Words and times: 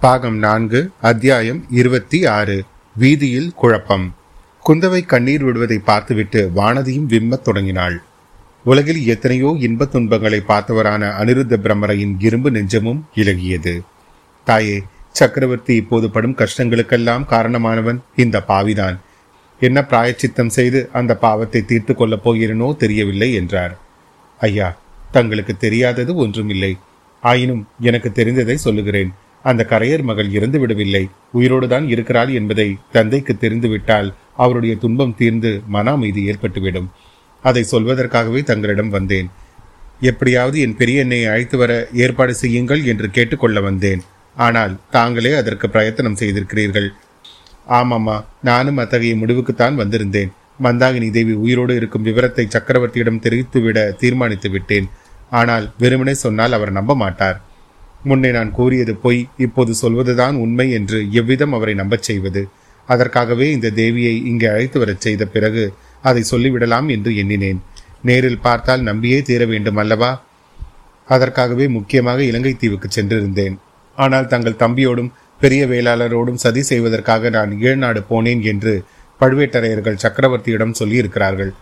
பாகம் 0.00 0.36
நான்கு 0.36 0.90
அத்தியாயம் 1.00 1.66
இருபத்தி 1.70 2.26
ஆறு 2.26 2.64
வீதியில் 2.96 3.52
குழப்பம். 3.54 4.14
குந்தவை 4.66 5.06
கண்ணீர் 5.06 5.44
விடுவதை 5.44 5.78
பார்த்துவிட்டு 5.78 6.50
வானதியும் 6.56 7.04
விம்மத் 7.04 7.44
தொடங்கினாள். 7.44 8.02
உலகில் 8.64 9.06
எத்தனையோ 9.06 9.56
இன்பத் 9.60 9.92
துன்பங்களை 9.92 10.42
பார்த்தவரான 10.48 11.12
அனிருத்த 11.20 11.56
பிரம்மரையின் 11.56 12.14
இரும்பு 12.18 12.50
நெஞ்சமும் 12.50 13.06
இலகியது. 13.14 13.80
தாயே 14.44 14.82
சக்கரவர்த்தி 15.12 15.74
இப்போது 15.74 16.10
படும் 16.10 16.36
கஷ்டங்களுக்கெல்லாம் 16.36 17.26
காரணமானவன் 17.28 17.98
இந்த 18.16 18.42
பாவிதான். 18.42 19.00
என்ன 19.60 19.84
பிராயச்சித்தம் 19.84 20.48
செய்து 20.48 20.88
அந்த 20.92 21.16
பாவத்தை 21.16 21.62
தீர்த்து 21.62 21.94
கொள்ளப் 21.94 22.28
போகிறனோ 22.28 22.76
தெரியவில்லை 22.76 23.34
என்றார். 23.34 23.78
ஐயா 24.38 24.78
தங்களுக்கு 25.10 25.56
தெரியாதது 25.56 26.14
ஒன்றுமில்லை. 26.14 26.78
ஆயினும் 27.20 27.68
எனக்கு 27.80 28.12
தெரிந்ததை 28.14 28.54
சொல்லுகிறேன். 28.54 29.12
அந்த 29.42 29.66
கரையர் 29.70 30.02
மகள் 30.02 30.30
இறந்து 30.30 30.58
விடவில்லை. 30.58 31.04
உயிரோடுதான் 31.38 31.86
இருக்கிறாள் 31.88 32.30
என்பதை 32.38 32.68
தந்தைக்கு 32.92 33.34
தெரிந்துவிட்டால் 33.36 34.08
அவருடைய 34.36 34.76
துன்பம் 34.76 35.14
தீர்ந்து 35.14 35.62
மன 35.66 35.90
அமைதி 35.90 36.22
ஏற்பட்டுவிடும். 36.30 36.88
அதை 37.42 37.62
சொல்வதற்காகவே 37.70 38.42
தங்களிடம் 38.42 38.88
வந்தேன். 38.88 39.30
எப்படியாவது 40.00 40.60
என் 40.60 40.76
பெரிய 40.76 41.04
அழைத்து 41.32 41.56
வர 41.58 41.72
ஏற்பாடு 41.92 42.34
செய்யுங்கள் 42.34 42.84
என்று 42.84 43.10
கேட்டுக்கொள்ள 43.10 43.60
வந்தேன். 43.60 44.02
ஆனால் 44.36 44.74
தாங்களே 44.90 45.32
அதற்கு 45.34 45.66
பிரயத்தனம் 45.68 46.18
செய்திருக்கிறீர்கள். 46.20 46.88
ஆமாம்மா 47.68 48.24
நானும் 48.42 48.76
அத்தகைய 48.76 49.14
முடிவுக்குத்தான் 49.14 49.76
வந்திருந்தேன். 49.82 50.30
மந்தாகினி 50.62 51.10
தேவி 51.10 51.32
உயிரோடு 51.32 51.74
இருக்கும் 51.74 52.02
விவரத்தை 52.02 52.44
சக்கரவர்த்தியிடம் 52.46 53.22
தெரிவித்துவிட 53.26 53.78
தீர்மானித்து 53.96 54.50
விட்டேன் 54.50 54.88
ஆனால் 55.30 55.66
வெறுமனே 55.78 56.14
சொன்னால் 56.14 56.52
அவர் 56.52 56.72
நம்ப 56.78 56.94
மாட்டார். 56.94 57.38
முன்னே 58.04 58.30
நான் 58.30 58.50
கூறியது 58.50 58.94
பொய். 58.94 59.28
இப்போது 59.36 59.74
சொல்வதுதான் 59.74 60.36
உண்மை 60.36 60.66
என்று 60.70 60.98
எவ்விதம் 61.12 61.52
அவரை 61.52 61.74
நம்பச் 61.74 62.06
செய்வது? 62.08 62.42
அதற்காகவே 62.88 63.46
இந்த 63.52 63.68
தேவியை 63.70 64.14
இங்கே 64.24 64.46
அழைத்து 64.46 64.78
வரச் 64.78 65.00
செய்த 65.00 65.26
பிறகு 65.26 65.64
அதை 66.02 66.22
சொல்லிவிடலாம் 66.30 66.88
என்று 66.88 67.16
எண்ணினேன். 67.16 67.60
நேரில் 68.02 68.40
பார்த்தால் 68.40 68.82
நம்பியே 68.82 69.22
தீர 69.22 69.44
வேண்டும் 69.44 69.76
அல்லவா? 69.76 70.24
அதற்காகவே 71.06 71.68
முக்கியமாக 71.68 72.22
இலங்கை 72.22 72.54
தீவுக்கு 72.54 72.88
சென்றிருந்தேன். 72.88 73.56
ஆனால் 73.98 74.26
தங்கள் 74.26 74.60
தம்பியோடும் 74.64 75.10
பெரிய 75.40 75.66
வேளாளரோடும் 75.66 76.42
சதி 76.44 76.62
செய்வதற்காக 76.62 77.30
நான் 77.30 77.52
ஈழநாடு 77.52 78.00
போனேன் 78.10 78.42
என்று 78.42 78.84
பழுவேட்டரையர்கள் 79.20 80.02
சக்கரவர்த்தியிடம் 80.02 80.78
சொல்லியிருக்கிறார்கள். 80.78 81.52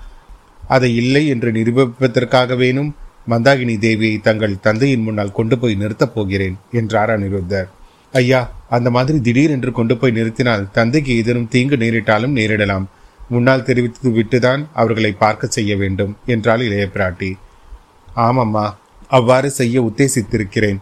அதை 0.69 0.91
இல்லை 0.95 1.27
என்று 1.27 1.53
நிரூபிப்பதற்காகவேனும் 1.53 2.91
மந்தாகினி 3.29 3.75
தேவியை 3.87 4.19
தங்கள் 4.21 4.63
தந்தையின் 4.67 5.05
முன்னால் 5.07 5.37
கொண்டு 5.39 5.57
போய் 5.59 5.81
நிறுத்தப் 5.81 6.15
போகிறேன் 6.15 6.57
என்றார் 6.73 7.13
அனிருத்தர் 7.15 7.69
ஐயா 8.15 8.41
அந்த 8.77 8.89
மாதிரி 8.91 9.19
திடீரென்று 9.21 9.71
கொண்டு 9.73 9.95
போய் 9.97 10.15
நிறுத்தினால் 10.19 10.65
தந்தைக்கு 10.73 11.13
எதிரும் 11.17 11.49
தீங்கு 11.49 11.77
நேரிட்டாலும் 11.77 12.37
நேரிடலாம். 12.39 12.87
முன்னால் 13.31 13.65
தெரிவித்து 13.65 14.11
விட்டுதான் 14.11 14.63
அவர்களை 14.73 15.11
பார்க்க 15.23 15.55
செய்ய 15.57 15.73
வேண்டும் 15.77 16.13
என்றாள் 16.27 16.63
இளைய 16.67 16.85
பிராட்டி. 16.95 17.31
ஆமம்மா 18.27 18.67
அவ்வாறு 19.09 19.49
செய்ய 19.51 19.83
உத்தேசித்திருக்கிறேன். 19.83 20.79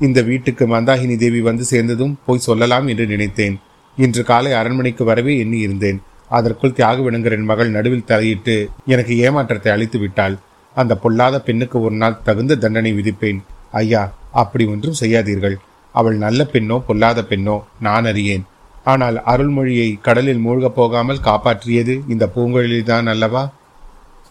இந்த 0.00 0.20
வீட்டுக்கு 0.22 0.64
மந்தாகினி 0.66 1.16
தேவி 1.16 1.40
வந்து 1.40 1.64
சேர்ந்ததும் 1.64 2.14
போய் 2.26 2.46
சொல்லலாம் 2.48 2.86
என்று 2.86 3.06
நினைத்தேன். 3.06 3.56
இன்று 3.98 4.22
காலை 4.24 4.52
அரண்மனைக்கு 4.52 5.04
வரவே 5.04 5.32
எண்ணி 5.38 5.58
இருந்தேன் 5.58 5.98
அதற்குள் 6.30 6.76
தியாகவினங்கரின் 6.78 7.48
மகள் 7.50 7.74
நடுவில் 7.76 8.08
தலையிட்டு 8.10 8.54
எனக்கு 8.86 9.14
ஏமாற்றத்தை 9.18 9.70
அளித்து 9.72 9.98
விட்டாள் 9.98 10.36
அந்த 10.74 10.96
பொல்லாத 10.96 11.40
பெண்ணுக்கு 11.40 11.80
ஒரு 11.80 11.94
நாள் 11.94 12.22
தகுந்த 12.24 12.54
தண்டனை 12.54 12.92
விதிப்பேன். 12.92 13.42
ஐயா 13.70 14.12
அப்படி 14.32 14.64
ஒன்றும் 14.66 14.98
செய்யாதீர்கள். 15.00 15.56
அவள் 15.92 16.16
நல்ல 16.16 16.46
பெண்ணோ 16.52 16.78
பொல்லாத 16.86 17.24
பெண்ணோ 17.28 17.62
நான் 17.80 18.04
அறியேன். 18.04 18.44
ஆனால் 18.84 19.22
அருள்மொழியை 19.26 19.98
கடலில் 20.00 20.44
மூழ்கப் 20.46 20.74
போகாமல் 20.74 21.24
காப்பாற்றியது 21.24 22.00
இந்த 22.08 22.30
பூங்கொழில்தான் 22.36 23.06
அல்லவா? 23.06 23.52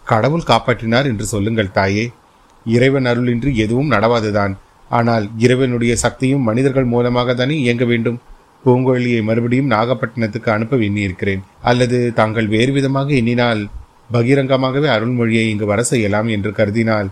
கடவுள் 0.03 0.47
காப்பாற்றினார் 0.47 1.05
என்று 1.05 1.25
சொல்லுங்கள் 1.25 1.71
தாயே. 1.71 2.11
இறைவன் 2.65 3.05
அருளின்றி 3.05 3.53
எதுவும் 3.53 3.91
நடவாதுதான். 3.91 4.53
ஆனால் 4.89 5.29
இறைவனுடைய 5.37 5.95
சக்தியும் 5.95 6.41
மனிதர்கள் 6.41 6.83
மூலமாக 6.83 7.33
தானே 7.33 7.59
இயங்க 7.59 7.85
வேண்டும். 7.85 8.21
பூங்கொழியை 8.65 9.23
மறுபடியும் 9.23 9.71
நாகப்பட்டினத்துக்கு 9.71 10.49
அனுப்ப 10.49 10.77
எண்ணியிருக்கிறேன். 10.77 11.39
அல்லது 11.61 12.13
தாங்கள் 12.13 12.47
வேறு 12.47 12.71
விதமாக 12.71 13.13
எண்ணினால் 13.13 13.67
பகிரங்கமாகவே 14.09 14.87
அருள்மொழியை 14.95 15.45
இங்கு 15.49 15.65
வர 15.65 15.81
செய்யலாம் 15.83 16.29
என்று 16.35 16.51
கருதினால் 16.51 17.09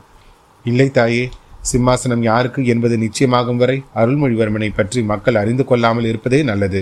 இல்லை 0.66 0.88
தாயே 0.92 1.24
சிம்மாசனம் 1.70 2.24
யாருக்கு 2.30 2.62
என்பது 2.66 2.96
நிச்சயமாகும் 2.98 3.60
வரை 3.62 3.78
அருள்மொழிவர்மனை 3.96 4.70
பற்றி 4.74 5.00
மக்கள் 5.02 5.40
அறிந்து 5.42 5.64
கொள்ளாமல் 5.66 6.08
இருப்பதே 6.12 6.40
நல்லது. 6.44 6.82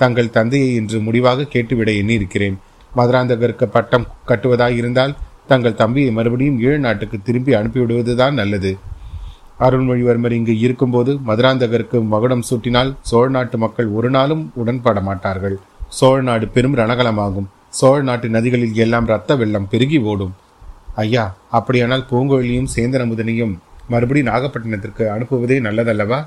தங்கள் 0.00 0.34
தந்தையை 0.36 0.70
இன்று 0.74 0.98
முடிவாக 1.00 1.48
கேட்டுவிட 1.54 1.90
எண்ணியிருக்கிறேன். 2.00 2.56
மதுராந்தகருக்கு 2.92 3.66
பட்டம் 3.66 4.06
கட்டுவதாயிருந்தால் 4.28 5.14
தங்கள் 5.46 5.80
தம்பியை 5.82 6.10
மறுபடியும் 6.10 6.58
ஈழ 6.64 6.74
நாட்டுக்கு 6.78 7.18
திரும்பி 7.22 7.52
அனுப்பிவிடுவதுதான் 7.54 8.38
நல்லது. 8.40 8.72
அருள்மொழிவர்மர் 9.66 10.36
இங்கு 10.38 10.54
இருக்கும்போது 10.58 11.12
மதுராந்தகருக்கு 11.28 11.98
மகுடம் 12.12 12.46
சூட்டினால் 12.48 12.90
சோழ 13.10 13.26
நாட்டு 13.28 13.56
மக்கள் 13.58 13.88
ஒரு 13.90 14.08
நாளும் 14.10 14.44
உடன்பட 14.54 15.00
மாட்டார்கள் 15.00 15.56
சோழ 15.88 16.18
நாடு 16.22 16.46
பெரும் 16.48 16.78
ரணகலமாகும் 16.80 17.48
சோழ 17.78 18.02
நாட்டு 18.02 18.28
நதிகளில் 18.28 18.78
எல்லாம் 18.84 19.06
ரத்த 19.06 19.36
வெள்ளம் 19.36 19.68
பெருகி 19.68 19.98
ஓடும். 20.10 20.32
ஐயா 20.94 21.24
அப்படியானால் 21.50 22.08
பூங்கோழியும் 22.10 22.72
சேந்தன் 22.74 23.04
அமுதனையும் 23.04 23.54
மறுபடி 23.88 24.22
நாகப்பட்டினத்திற்கு 24.22 25.04
அனுப்புவதே 25.14 25.56
நல்லதல்லவா? 25.66 26.18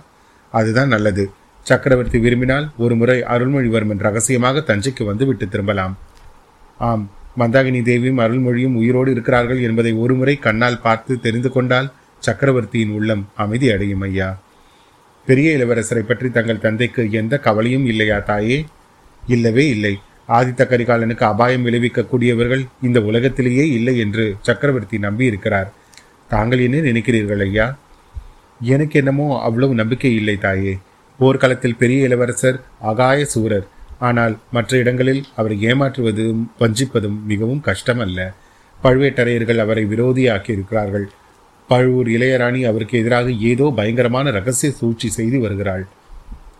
அதுதான் 0.52 0.88
நல்லது. 0.88 1.24
சக்கரவர்த்தி 1.62 2.20
விரும்பினால் 2.20 2.66
ஒரு 2.78 2.96
முறை 2.96 3.18
அருள்மொழிவர்மன் 3.34 4.04
ரகசியமாக 4.08 4.64
தஞ்சைக்கு 4.68 5.04
வந்து 5.06 5.26
விட்டு 5.26 5.50
திரும்பலாம். 5.50 5.94
ஆம் 6.80 7.06
மந்தாகினி 7.38 7.82
தேவியும் 7.84 8.18
அருள்மொழியும் 8.18 8.76
உயிரோடு 8.76 9.12
இருக்கிறார்கள் 9.12 9.62
என்பதை 9.62 9.94
ஒருமுறை 9.94 10.36
கண்ணால் 10.38 10.82
பார்த்து 10.82 11.20
தெரிந்து 11.20 11.52
கொண்டால் 11.52 11.92
சக்கரவர்த்தியின் 12.20 12.92
உள்ளம் 12.92 13.24
அமைதி 13.36 13.70
அடையும் 13.72 14.02
ஐயா. 14.02 14.30
பெரிய 15.26 15.58
இளவரசரை 15.58 16.04
பற்றி 16.08 16.30
தங்கள் 16.30 16.64
தந்தைக்கு 16.66 17.12
எந்த 17.12 17.40
கவலையும் 17.40 17.86
இல்லையா 17.86 18.20
தாயே? 18.20 18.66
இல்லவே 19.28 19.68
இல்லை. 19.68 19.94
ஆதித்த 20.28 20.64
கரிகாலனுக்கு 20.70 21.24
அபாயம் 21.24 21.66
விளைவிக்கக்கூடியவர்கள் 21.66 22.64
இந்த 22.82 23.00
உலகத்திலேயே 23.02 23.66
இல்லை 23.70 23.98
என்று 23.98 24.26
சக்கரவர்த்தி 24.42 24.98
நம்பி 24.98 25.26
இருக்கிறார் 25.26 25.70
தாங்கள் 26.28 26.60
என்ன 26.60 26.78
நினைக்கிறீர்கள் 26.90 27.42
ஐயா? 27.48 27.68
எனக்கு 28.74 28.96
என்னமோ 29.00 29.28
அவ்வளவு 29.42 29.74
நம்பிக்கை 29.74 30.12
இல்லை 30.16 30.38
தாயே. 30.38 30.74
போர்க்களத்தில் 31.20 31.80
பெரிய 31.82 32.08
இளவரசர் 32.08 32.58
அகாய 32.92 33.26
சூரர். 33.26 33.68
ஆனால் 34.00 34.34
மற்ற 34.52 34.78
இடங்களில் 34.78 35.22
அவரை 35.36 35.58
ஏமாற்றுவதும் 35.70 36.42
வஞ்சிப்பதும் 36.60 37.20
மிகவும் 37.32 37.62
கஷ்டம் 37.68 38.00
அல்ல 38.00 38.20
பழுவேட்டரையர்கள் 38.84 39.58
அவரை 39.58 39.84
விரோதியாக்கி 39.86 40.52
இருக்கிறார்கள் 40.56 41.06
பழுவூர் 41.70 42.08
இளையராணி 42.08 42.62
அவருக்கு 42.70 42.96
எதிராக 43.02 43.32
ஏதோ 43.52 43.68
பயங்கரமான 43.76 44.32
ரகசிய 44.32 44.72
சூழ்ச்சி 44.72 45.08
செய்து 45.10 45.40
வருகிறாள். 45.40 45.86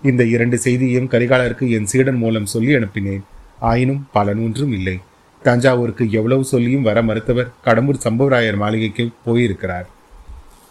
இந்த 0.02 0.24
இரண்டு 0.24 0.58
செய்தியையும் 0.58 1.10
கரிகாலருக்கு 1.14 1.70
என் 1.70 1.90
சீடன் 1.92 2.20
மூலம் 2.24 2.52
சொல்லி 2.54 2.72
அனுப்பினேன். 2.76 3.24
ஆயினும் 3.60 4.02
பலன் 4.16 4.42
ஒன்றும் 4.46 4.74
இல்லை. 4.78 4.96
தஞ்சாவூருக்கு 5.42 6.04
எவ்வளவு 6.12 6.44
சொல்லியும் 6.44 6.88
வர 6.88 7.02
மறுத்தவர் 7.02 7.54
கடம்பூர் 7.66 8.04
சம்பவராயர் 8.06 8.62
மாளிகைக்கு 8.64 9.04
போயிருக்கிறார். 9.26 9.88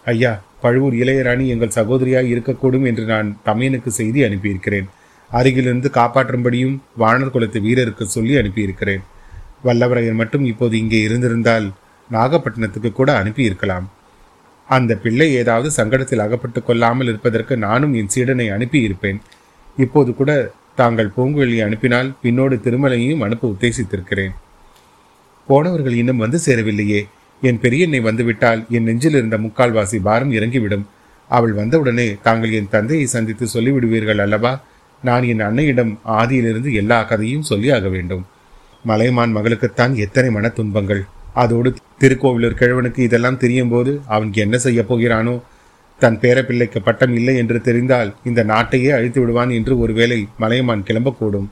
ஐயா 0.05 0.33
பழுவூர் 0.63 0.95
இளையராணி 0.95 1.45
எங்கள் 1.55 1.77
சகோதரியாய் 1.79 2.31
இருக்கக்கூடும் 2.35 2.87
என்று 2.91 3.05
நான் 3.05 3.29
தமையனுக்கு 3.49 3.91
செய்தி 4.01 4.21
அனுப்பியிருக்கிறேன். 4.25 4.87
அருகிலிருந்து 5.31 5.89
காப்பாற்றும்படியும் 5.95 6.77
வானர் 6.99 7.35
குலத்து 7.35 7.61
வீரருக்கு 7.67 8.05
சொல்லி 8.17 8.35
அனுப்பியிருக்கிறேன். 8.41 9.03
வல்லவரையர் 9.67 10.21
மட்டும் 10.23 10.45
இப்போது 10.45 10.75
இங்கே 10.83 11.01
இருந்திருந்தால் 11.01 11.67
நாகப்பட்டினத்துக்கு 12.11 12.93
கூட 12.93 13.11
அனுப்பியிருக்கலாம். 13.21 13.87
அந்த 14.69 14.93
பிள்ளை 14.97 15.35
ஏதாவது 15.35 15.71
சங்கடத்தில் 15.79 16.25
அகப்பட்டு 16.25 16.61
கொள்ளாமல் 16.63 17.07
இருப்பதற்கு 17.07 17.57
நானும் 17.57 17.95
என் 17.95 18.13
சீடனை 18.15 18.47
அனுப்பியிருப்பேன். 18.57 19.19
இப்போது 19.77 20.15
கூட 20.15 20.31
தாங்கள் 20.75 21.13
பூங்குழலி 21.17 21.59
அனுப்பினால் 21.65 22.09
பின்னோடு 22.23 22.57
திருமலையையும் 22.65 23.23
அனுப்ப 23.25 23.49
உத்தேசித்திருக்கிறேன். 23.49 24.33
போனவர்கள் 25.49 25.93
இன்னும் 25.93 26.17
வந்து 26.17 26.39
சேரவில்லையே. 26.47 27.01
என் 27.43 27.61
பெரியண்ணை 27.63 28.01
வந்துவிட்டால் 28.01 28.61
என் 28.71 28.83
நெஞ்சில் 28.83 29.13
இருந்த 29.13 29.39
முக்கால்வாசி 29.39 29.99
பாரம் 30.03 30.33
இறங்கிவிடும். 30.33 30.85
அவள் 31.31 31.53
வந்தவுடனே 31.53 32.17
தாங்கள் 32.23 32.53
என் 32.53 32.71
தந்தையை 32.71 33.07
சந்தித்து 33.07 33.47
சொல்லிவிடுவீர்கள் 33.55 34.19
அல்லவா? 34.19 34.53
நான் 35.03 35.23
என் 35.23 35.41
அன்னையிடம் 35.41 35.93
ஆதியிலிருந்து 36.21 36.73
எல்லா 36.73 37.03
கதையும் 37.03 37.49
சொல்லி 37.51 37.71
ஆக 37.71 37.89
வேண்டும். 37.89 38.27
மலைமான் 38.85 39.37
மகளுக்குத்தான் 39.37 39.93
எத்தனை 39.95 40.31
மன 40.31 40.49
துன்பங்கள் 40.49 41.03
அதோடு 41.35 41.75
திருக்கோவிலூர் 42.01 42.61
கிழவனுக்கு 42.61 42.99
இதெல்லாம் 42.99 43.37
தெரியும் 43.37 43.69
போது 43.69 44.01
அவன் 44.07 44.33
என்ன 44.33 44.57
செய்ய 44.59 44.83
போகிறானோ 44.83 45.35
தன் 46.05 46.19
பேரப்பிள்ளைக்கு 46.23 46.81
பட்டம் 46.85 47.15
இல்லை 47.15 47.35
என்று 47.43 47.59
தெரிந்தால் 47.67 48.11
இந்த 48.25 48.41
நாட்டையே 48.45 48.91
அழித்து 48.97 49.21
விடுவான் 49.21 49.53
என்று 49.59 49.75
ஒருவேளை 49.79 50.19
மலையமான் 50.39 50.87
கிளம்பக்கூடும். 50.89 51.49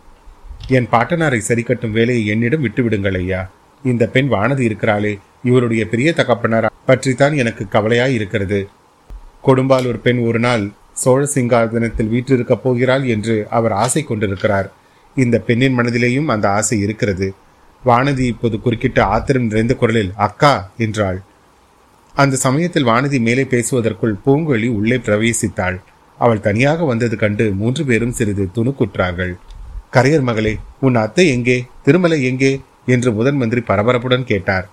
என் 0.68 0.88
பாட்டனாரை 0.92 1.40
சரிக்கட்டும் 1.48 1.96
வேலையை 1.98 2.26
என்னிடம் 2.26 2.64
விட்டுவிடுங்கள் 2.64 3.16
ஐயா. 3.16 3.40
இந்த 3.84 4.04
பெண் 4.06 4.28
வானதி 4.32 4.64
இருக்கிறாளே 4.70 5.12
இவருடைய 5.44 5.82
பெரிய 5.92 6.08
தகப்பனார்? 6.12 6.68
பற்றித்தான் 6.86 7.34
எனக்கு 7.42 7.64
கவலையாய் 7.68 8.14
இருக்கிறது. 8.14 8.60
கொடும்பால் 9.46 9.88
ஒரு 9.90 9.98
பெண் 9.98 10.20
ஒரு 10.28 10.38
நாள் 10.38 10.64
சோழ 10.92 11.22
சிங்காதனத்தில் 11.34 12.12
வீற்றிருக்கப் 12.14 12.62
போகிறாள் 12.62 13.04
என்று 13.14 13.36
அவர் 13.50 13.74
ஆசை 13.84 14.02
கொண்டிருக்கிறார். 14.02 14.68
இந்த 15.16 15.38
பெண்ணின் 15.38 15.76
மனதிலேயும் 15.78 16.30
அந்த 16.34 16.46
ஆசை 16.58 16.76
இருக்கிறது. 16.80 17.28
வானதி 17.86 18.24
இப்போது 18.32 18.56
குறுக்கிட்ட 18.64 19.00
ஆத்திரம் 19.14 19.46
நிறைந்த 19.46 19.74
குரலில் 19.74 20.12
அக்கா 20.26 20.54
என்றாள். 20.78 21.20
அந்த 22.14 22.36
சமயத்தில் 22.36 22.86
வானதி 22.86 23.20
மேலே 23.20 23.44
பேசுவதற்குள் 23.44 24.18
பூங்கொழி 24.26 24.68
உள்ளே 24.68 24.96
பிரவேசித்தாள். 24.96 25.80
அவள் 26.18 26.40
தனியாக 26.40 26.84
வந்தது 26.84 27.16
கண்டு 27.16 27.52
மூன்று 27.52 27.84
பேரும் 27.84 28.12
சிறிது 28.12 28.48
துணுக்குற்றார்கள். 28.54 29.32
கரையர் 29.92 30.22
மகளே 30.22 30.56
உன் 30.80 30.94
அத்தை 30.94 31.28
எங்கே? 31.28 31.66
திருமலை 31.82 32.24
எங்கே? 32.24 32.60
என்று 32.86 33.12
முதன் 33.12 33.36
மந்திரி 33.36 33.60
பரபரப்புடன் 33.60 34.24
கேட்டார். 34.24 34.68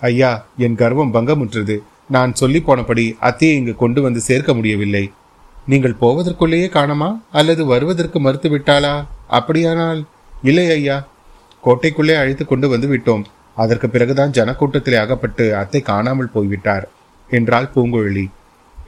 ஐயா 0.00 0.46
என் 0.56 0.74
கர்வம் 0.74 1.14
பங்கமுற்றது. 1.14 1.78
நான் 2.08 2.34
சொல்லி 2.34 2.62
போனபடி 2.66 3.16
அத்தையை 3.20 3.54
இங்கு 3.54 3.74
கொண்டு 3.74 4.02
வந்து 4.02 4.20
சேர்க்க 4.20 4.54
முடியவில்லை. 4.54 5.12
நீங்கள் 5.66 5.96
போவதற்குள்ளேயே 6.00 6.68
காணமா? 6.68 7.20
அல்லது 7.32 7.64
வருவதற்கு 7.64 8.20
மறுத்து 8.20 8.48
விட்டாளா 8.48 9.06
அப்படியானால் 9.28 10.06
இல்லை 10.42 10.70
ஐயா. 10.70 11.08
கோட்டைக்குள்ளே 11.64 12.14
அழைத்து 12.16 12.44
கொண்டு 12.44 12.68
வந்து 12.68 12.88
விட்டோம். 12.96 13.22
அதற்கு 13.56 13.86
பிறகுதான் 13.94 14.34
ஜனக்கூட்டத்திலே 14.38 14.98
அகப்பட்டு 15.04 15.44
அத்தை 15.60 15.80
காணாமல் 15.90 16.34
போய்விட்டார் 16.34 16.86
என்றாள் 17.30 17.72
பூங்குழலி 17.74 18.26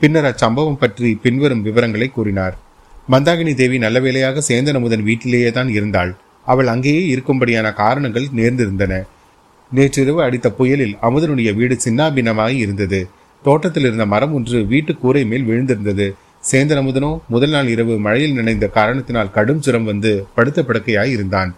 பின்னர் 0.00 0.28
அச்சம்பவம் 0.30 0.78
பற்றி 0.82 1.10
பின்வரும் 1.24 1.64
விவரங்களை 1.66 2.08
கூறினார். 2.10 2.54
மந்தாகினி 3.08 3.52
தேவி 3.60 3.76
நல்ல 3.84 3.98
வேளையாக 4.04 4.42
சேந்தனமுதன் 4.48 5.06
வீட்டிலேயே 5.08 5.50
தான் 5.58 5.70
இருந்தாள். 5.76 6.12
அவள் 6.46 6.68
அங்கேயே 6.72 7.02
இருக்கும்படியான 7.14 7.68
காரணங்கள் 7.82 8.26
நேர்ந்திருந்தன. 8.38 8.94
நேற்றிரவு 9.72 10.20
அடித்த 10.26 10.48
புயலில் 10.58 10.94
அமுதனுடைய 11.06 11.50
வீடு 11.58 11.76
சின்னாபின்னமாய் 11.84 12.56
இருந்தது. 12.64 13.00
தோட்டத்தில் 13.44 13.86
இருந்த 13.88 14.04
மரம் 14.06 14.34
ஒன்று 14.38 14.58
வீட்டு 14.72 14.92
கூரை 15.02 15.22
மேல் 15.30 15.46
விழுந்திருந்தது. 15.48 16.06
சேந்தன் 16.50 16.80
அமுதனோ 16.80 17.10
முதல் 17.28 17.52
நாள் 17.54 17.68
இரவு 17.74 17.94
மழையில் 18.06 18.36
நினைந்த 18.38 18.66
காரணத்தினால் 18.76 19.34
கடும் 19.36 19.62
சுரம் 19.64 19.88
வந்து 19.90 20.12
படுத்த 20.36 20.60
படுக்கையாய் 20.68 21.12
இருந்தான். 21.16 21.50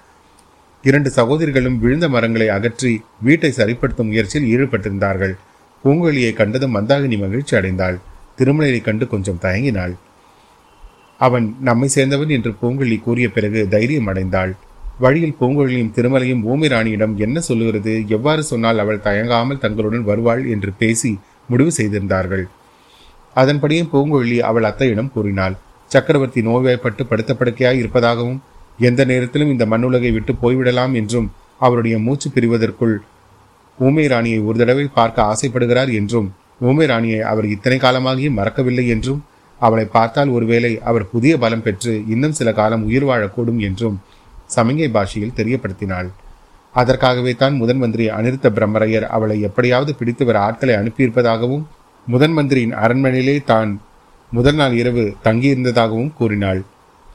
இரண்டு 0.89 1.11
சகோதரிகளும் 1.17 1.79
விழுந்த 1.83 2.07
மரங்களை 2.15 2.49
அகற்றி 2.55 2.93
வீட்டை 3.27 3.51
சரிப்படுத்தும் 3.59 4.11
முயற்சியில் 4.11 4.49
ஈடுபட்டிருந்தார்கள். 4.53 5.35
பூங்கொழியை 5.85 6.33
கண்டதும் 6.41 6.75
மந்தாகினி 6.77 7.17
மகிழ்ச்சி 7.23 7.55
அடைந்தாள். 7.59 7.97
திருமலையை 8.39 8.81
கண்டு 8.83 9.05
கொஞ்சம் 9.13 9.41
தயங்கினாள். 9.45 9.95
அவன் 11.21 11.47
நம்மை 11.69 11.89
சேர்ந்தவன் 11.97 12.33
என்று 12.37 12.51
பூங்கொழி 12.61 12.97
கூறிய 13.07 13.27
பிறகு 13.37 13.61
தைரியம் 13.75 14.09
அடைந்தாள். 14.13 14.53
வழியில் 15.05 15.39
பூங்கொழியும் 15.41 15.93
திருமலையும் 15.97 16.43
ஊமை 16.51 16.69
ராணியிடம் 16.73 17.15
என்ன 17.25 17.37
சொல்லுகிறது? 17.49 17.95
எவ்வாறு 18.17 18.43
சொன்னால் 18.51 18.83
அவள் 18.83 19.05
தயங்காமல் 19.07 19.63
தங்களுடன் 19.65 20.09
வருவாள் 20.11 20.43
என்று 20.55 20.71
பேசி 20.83 21.11
முடிவு 21.49 21.73
செய்திருந்தார்கள். 21.79 22.45
அதன்படியே 23.37 23.85
பூங்கொழி 23.93 24.37
அவள் 24.51 24.69
அத்தையிடம் 24.71 25.13
கூறினாள் 25.15 25.57
சக்கரவர்த்தி 25.91 26.41
நோய்வாய்ப்பட்டு 26.49 27.03
படுத்த 27.11 27.33
படுக்கையாய் 27.41 27.81
இருப்பதாகவும் 27.83 28.41
எந்த 28.79 29.01
நேரத்திலும் 29.11 29.53
இந்த 29.55 29.65
மண்ணுலகை 29.73 30.11
விட்டு 30.15 30.33
போய்விடலாம் 30.43 30.95
என்றும் 31.01 31.29
அவருடைய 31.61 31.97
மூச்சு 32.07 32.29
பிரிவதற்குள் 32.37 32.97
ஊமை 33.79 34.07
ராணியை 34.13 34.41
ஒரு 34.49 34.57
தடவை 34.59 34.87
பார்க்க 34.99 35.29
ஆசைப்படுகிறார் 35.33 35.91
என்றும் 35.99 36.29
ஊமை 36.69 36.87
ராணியை 36.91 37.21
அவர் 37.31 37.47
இத்தனை 37.55 37.79
காலமாகியும் 37.85 38.37
மறக்கவில்லை 38.39 38.85
என்றும் 38.95 39.23
அவளை 39.61 39.85
பார்த்தால் 39.97 40.31
ஒருவேளை 40.37 40.73
அவர் 40.91 41.11
புதிய 41.13 41.33
பலம் 41.43 41.63
பெற்று 41.63 41.93
இன்னும் 42.13 42.37
சில 42.39 42.49
காலம் 42.53 42.85
உயிர் 42.89 43.07
வாழக்கூடும் 43.11 43.61
என்றும் 43.69 43.97
சமிங்கை 44.55 44.89
பாஷையில் 44.97 45.37
தெரியப்படுத்தினாள். 45.39 46.09
அதற்காகவே 46.75 47.33
தான் 47.43 47.55
முதன் 47.61 47.81
மந்திரி 47.83 48.05
அனிருத்த 48.09 48.47
பிரம்மரையர் 48.57 49.07
அவளை 49.17 49.37
எப்படியாவது 49.49 49.93
பிடித்து 49.99 50.25
வர 50.25 50.39
ஆட்களை 50.47 50.75
அனுப்பியிருப்பதாகவும் 50.77 51.65
முதன் 52.07 52.35
மந்திரியின் 52.37 52.75
அரண்மனையிலே 52.85 53.37
தான் 53.45 53.71
முதல் 54.33 54.59
நாள் 54.61 54.75
இரவு 54.81 55.05
தங்கியிருந்ததாகவும் 55.27 56.15
கூறினாள். 56.19 56.61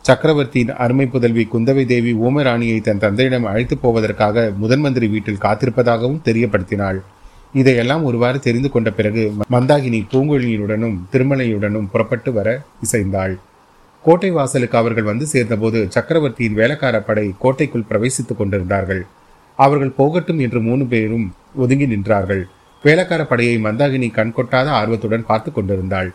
சக்கரவர்த்தியின் 0.05 0.73
அருமை 0.83 1.05
புதல்வி 1.13 1.43
குந்தவை 1.53 1.83
தேவி 1.85 2.11
ஊமராணியை 2.25 2.77
தன் 2.81 3.01
தந்தையிடம் 3.03 3.43
அழைத்து 3.43 3.75
போவதற்காக 3.77 4.45
முதன்மந்திரி 4.61 5.07
வீட்டில் 5.09 5.43
காத்திருப்பதாகவும் 5.45 6.23
தெரியப்படுத்தினாள். 6.27 6.99
இதையெல்லாம் 7.53 8.03
ஒருவாறு 8.03 8.39
தெரிந்து 8.39 8.69
கொண்ட 8.69 8.89
பிறகு 8.91 9.23
மந்தாகினி 9.55 9.99
பூங்குழியுடனும் 10.11 10.97
திருமலையுடனும் 11.11 11.89
புறப்பட்டு 11.91 12.31
வர 12.33 12.49
இசைந்தாள். 12.85 13.33
கோட்டை 14.05 14.29
வாசலுக்கு 14.31 14.77
அவர்கள் 14.77 15.09
வந்து 15.11 15.25
சேர்ந்தபோது 15.25 15.79
சக்கரவர்த்தியின் 15.95 16.57
வேலைக்கார 16.59 16.97
படை 17.01 17.25
கோட்டைக்குள் 17.43 17.89
பிரவேசித்துக் 17.89 18.39
கொண்டிருந்தார்கள். 18.41 19.03
அவர்கள் 19.59 19.97
போகட்டும் 19.99 20.39
என்று 20.39 20.59
மூணு 20.61 20.85
பேரும் 20.85 21.27
ஒதுங்கி 21.55 21.87
நின்றார்கள். 21.87 22.43
வேலைக்கார 22.83 23.21
படையை 23.25 23.55
மந்தாகினி 23.57 24.09
கண்கொட்டாத 24.17 24.67
ஆர்வத்துடன் 24.79 25.25
பார்த்து 25.25 25.49
கொண்டிருந்தாள். 25.51 26.09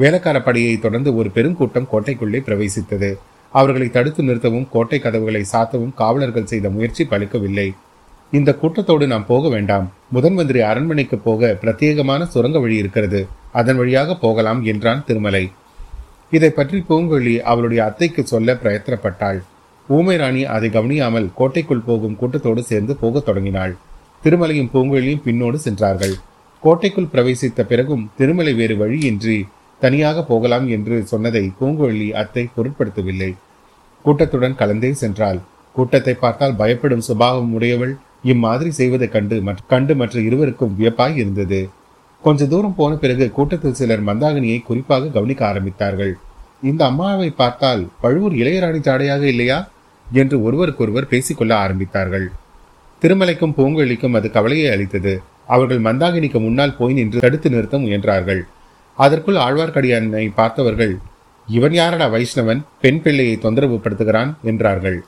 வேலைக்கார 0.00 0.38
படையை 0.42 0.74
தொடர்ந்து 0.78 1.10
ஒரு 1.16 1.28
பெருங்கூட்டம் 1.34 1.90
கோட்டைக்குள்ளே 1.92 2.40
பிரவேசித்தது. 2.46 3.10
அவர்களை 3.54 3.88
தடுத்து 3.88 4.22
நிறுத்தவும் 4.22 4.68
கோட்டை 4.70 4.98
கதவுகளை 4.98 5.42
சாத்தவும் 5.52 5.94
காவலர்கள் 5.94 6.50
செய்த 6.52 6.66
முயற்சி 6.70 7.04
பலிக்கவில்லை. 7.04 7.68
இந்த 8.32 8.50
கூட்டத்தோடு 8.60 9.04
நாம் 9.06 9.26
போக 9.26 9.48
வேண்டாம். 9.48 9.86
முதன் 10.10 10.34
மந்திரி 10.34 10.60
அரண்மனைக்கு 10.60 11.18
போக 11.18 11.50
பிரத்யேகமான 11.62 12.22
சுரங்க 12.24 12.58
வழி 12.58 12.76
இருக்கிறது. 12.76 13.20
அதன் 13.52 13.76
வழியாக 13.76 14.16
போகலாம் 14.24 14.60
என்றான் 14.64 15.04
திருமலை. 15.06 15.44
இதை 16.30 16.50
பற்றி 16.50 16.78
பூங்கொழி 16.88 17.34
அவளுடைய 17.52 17.80
அத்தைக்கு 17.84 18.22
சொல்ல 18.26 18.58
பிரயத்தனப்பட்டாள். 18.62 19.38
ஊமை 19.88 20.16
ராணி 20.16 20.42
அதை 20.54 20.68
கவனியாமல் 20.70 21.28
கோட்டைக்குள் 21.34 21.86
போகும் 21.86 22.16
கூட்டத்தோடு 22.16 22.62
சேர்ந்து 22.62 22.94
போகத் 22.96 23.24
தொடங்கினாள். 23.24 23.74
திருமலையும் 24.24 24.72
பூங்கொழியும் 24.72 25.24
பின்னோடு 25.26 25.58
சென்றார்கள். 25.66 26.16
கோட்டைக்குள் 26.62 27.12
பிரவேசித்த 27.12 27.62
பிறகும் 27.62 28.04
திருமலை 28.16 28.52
வேறு 28.54 28.76
வழியின்றி 28.76 29.38
தனியாக 29.80 30.22
போகலாம் 30.22 30.66
என்று 30.68 30.96
சொன்னதை 31.06 31.44
பூங்குழலி 31.60 32.08
அத்தை 32.22 32.44
பொருட்படுத்தவில்லை. 32.56 33.30
கூட்டத்துடன் 34.04 34.58
கலந்தே 34.58 34.90
சென்றாள். 35.00 35.40
கூட்டத்தை 35.74 36.14
பார்த்தால் 36.14 36.54
பயப்படும் 36.54 37.06
சுபாவம் 37.08 37.52
உடையவள் 37.52 37.94
இம்மாதிரி 38.22 38.70
செய்வதைக் 38.70 39.12
கண்டு 39.12 39.36
கண்டு 39.66 39.94
மற்ற 39.94 40.20
இருவருக்கும் 40.20 40.76
வியப்பாய் 40.78 41.16
இருந்தது. 41.16 41.60
கொஞ்ச 42.24 42.46
தூரம் 42.46 42.74
போன 42.74 42.94
பிறகு 42.94 43.30
கூட்டத்தில் 43.30 43.74
சிலர் 43.74 44.04
மந்தாகினியை 44.04 44.62
குறிப்பாக 44.62 45.06
கவனிக்க 45.06 45.42
ஆரம்பித்தார்கள். 45.52 46.12
இந்த 46.62 46.82
அம்மாவை 46.84 47.30
பார்த்தால் 47.30 47.82
பழுவூர் 48.00 48.32
இளையராணி 48.32 48.80
ஜாடையாக 48.88 49.22
இல்லையா? 49.22 49.58
என்று 50.12 50.42
ஒருவருக்கொருவர் 50.42 51.10
பேசிக்கொள்ள 51.10 51.54
ஆரம்பித்தார்கள். 51.54 52.26
திருமலைக்கும் 53.02 53.56
பூங்கொழிக்கும் 53.56 54.16
அது 54.16 54.30
கவலையை 54.30 54.68
அளித்தது. 54.70 55.22
அவர்கள் 55.46 55.80
மந்தாகினிக்கு 55.80 56.38
முன்னால் 56.40 56.76
போய் 56.76 56.94
நின்று 56.94 57.20
தடுத்து 57.20 57.50
நிறுத்த 57.50 57.78
முயன்றார்கள். 57.78 58.42
அதற்குள் 59.04 59.38
ஆழ்வார்க்கடியானை 59.46 60.26
பார்த்தவர்கள் 60.34 60.94
இவன் 61.48 61.72
யாரடா 61.72 62.06
வைஷ்ணவன்? 62.14 62.60
பெண் 62.82 63.00
பிள்ளையை 63.02 63.36
தொந்தரவு 63.36 63.76
படுத்துகிறான் 63.76 64.30
என்றார்கள். 64.42 64.98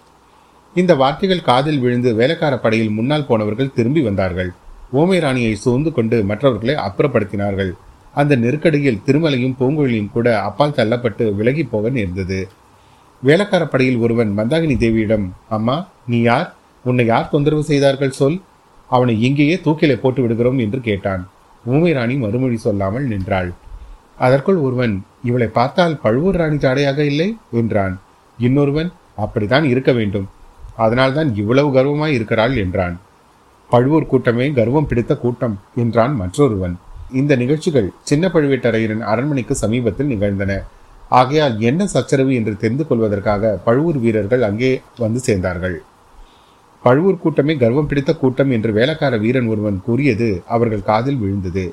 இந்த 0.77 0.93
வார்த்தைகள் 0.95 1.47
காதில் 1.49 1.81
விழுந்து 1.85 2.11
வேலைக்கார 2.15 2.55
படையில் 2.59 2.97
முன்னால் 2.99 3.27
போனவர்கள் 3.27 3.73
திரும்பி 3.77 4.03
வந்தார்கள். 4.03 4.51
ஓமை 4.93 5.19
ராணியை 5.21 5.55
சூழ்ந்து 5.55 5.91
கொண்டு 5.93 6.17
மற்றவர்களை 6.25 6.75
அப்புறப்படுத்தினார்கள். 6.87 7.73
அந்த 8.21 8.37
நெருக்கடியில் 8.37 9.03
திருமலையும் 9.07 9.57
பூங்குழலியும் 9.59 10.13
கூட 10.13 10.29
அப்பால் 10.49 10.77
தள்ளப்பட்டு 10.79 11.25
விலகி 11.35 11.65
போக 11.65 11.89
நேர்ந்தது. 11.89 12.41
வேலைக்கார 13.23 13.65
படையில் 13.67 13.99
ஒருவன் 13.99 14.31
மந்தாகினி 14.39 14.77
தேவியிடம் 14.85 15.27
அம்மா 15.49 15.77
நீ 16.07 16.21
யார்? 16.21 16.49
உன்னை 16.85 17.07
யார் 17.07 17.33
தொந்தரவு 17.33 17.65
செய்தார்கள் 17.65 18.19
சொல்? 18.21 18.39
அவனை 18.91 19.15
இங்கேயே 19.27 19.57
தூக்கிலே 19.65 19.97
போட்டு 19.97 20.23
விடுகிறோம் 20.23 20.59
என்று 20.59 20.81
கேட்டான். 20.81 21.25
ஊமை 21.65 21.93
ராணி 21.93 22.15
மறுமொழி 22.17 22.57
சொல்லாமல் 22.57 23.09
நின்றாள். 23.13 23.51
அதற்குள் 24.21 24.59
ஒருவன் 24.67 24.95
இவளை 25.23 25.49
பார்த்தால் 25.59 25.95
பழுவூர் 26.03 26.39
ராணி 26.41 26.59
ஜாடையாக 26.65 26.99
இல்லை? 27.13 27.29
என்றான். 27.53 27.95
இன்னொருவன் 28.39 28.91
அப்படித்தான் 29.17 29.65
இருக்க 29.65 29.91
வேண்டும். 29.93 30.27
அதனால்தான் 30.77 31.31
இவ்வளவு 31.35 31.69
கர்வமாய் 31.77 32.15
இருக்கிறாள் 32.17 32.55
என்றான். 32.57 32.95
பழுவூர் 33.71 34.07
கூட்டமே 34.07 34.47
கர்வம் 34.51 34.87
பிடித்த 34.87 35.13
கூட்டம் 35.17 35.57
என்றான் 35.75 36.15
மற்றொருவன். 36.15 36.75
இந்த 37.13 37.33
நிகழ்ச்சிகள் 37.37 37.89
சின்ன 38.03 38.25
பழுவேட்டரையரின் 38.35 39.05
அரண்மனைக்கு 39.13 39.55
சமீபத்தில் 39.55 40.07
நிகழ்ந்தன. 40.07 40.53
ஆகையால் 41.11 41.55
என்ன 41.61 41.87
சச்சரவு 41.87 42.33
என்று 42.35 42.53
தெரிந்து 42.57 42.85
கொள்வதற்காக 42.87 43.53
பழுவூர் 43.65 43.99
வீரர்கள் 43.99 44.43
அங்கே 44.43 44.73
வந்து 44.99 45.21
சேர்ந்தார்கள். 45.27 45.77
பழுவூர் 46.85 47.23
கூட்டமே 47.23 47.55
கர்வம் 47.57 47.87
பிடித்த 47.87 48.11
கூட்டம் 48.15 48.51
என்று 48.51 48.71
வேலைக்கார 48.73 49.15
வீரன் 49.17 49.47
ஒருவன் 49.47 49.79
கூறியது 49.87 50.29
அவர்கள் 50.47 50.89
காதில் 50.91 51.19
விழுந்தது. 51.23 51.65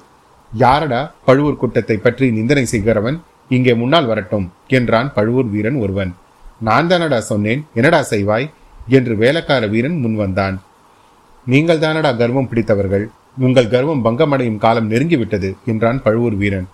யாரடா 0.51 1.01
பழுவூர் 1.25 1.59
கூட்டத்தை 1.61 1.97
பற்றி 1.97 2.31
நிந்தனை 2.31 2.65
செய்கிறவன்? 2.65 3.17
இங்கே 3.49 3.73
முன்னால் 3.73 4.05
வரட்டும் 4.05 4.51
என்றான் 4.67 5.13
பழுவூர் 5.13 5.49
வீரன் 5.49 5.75
ஒருவன். 5.75 6.15
நான் 6.59 6.87
தானடா 6.87 7.17
சொன்னேன் 7.17 7.65
என்னடா 7.73 8.01
செய்வாய்? 8.03 8.47
என்று 8.87 9.15
வேலைக்கார 9.15 9.67
வீரன் 9.67 9.97
முன் 9.99 10.15
வந்தான். 10.15 10.55
நீங்கள் 11.47 11.79
தானடா 11.79 12.11
கர்வம் 12.17 12.49
பிடித்தவர்கள் 12.49 13.09
உங்கள் 13.37 13.67
கர்வம் 13.67 14.03
பங்கமடையும் 14.05 14.57
காலம் 14.57 14.91
நெருங்கிவிட்டது 14.91 15.55
என்றான் 15.65 16.01
பழுவூர் 16.01 16.35
வீரன். 16.35 16.67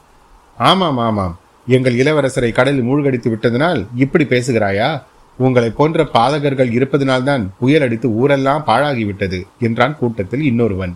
ஆமாம் 0.58 0.98
ஆமாம். 0.98 1.36
எங்கள் 1.68 1.94
இளவரசரை 1.94 2.52
கடலில் 2.52 2.84
மூழ்கடித்து 2.84 3.30
விட்டதனால் 3.30 3.88
இப்படி 3.96 4.24
பேசுகிறாயா? 4.24 5.02
உங்களை 5.40 5.70
போன்ற 5.70 6.04
பாதகர்கள் 6.04 6.72
இருப்பதனால்தான் 6.72 7.52
புயல் 7.60 7.82
அடித்து 7.82 8.10
ஊரெல்லாம் 8.12 8.66
பாழாகிவிட்டது 8.68 9.40
என்றான் 9.60 9.98
கூட்டத்தில் 9.98 10.42
இன்னொருவன். 10.42 10.94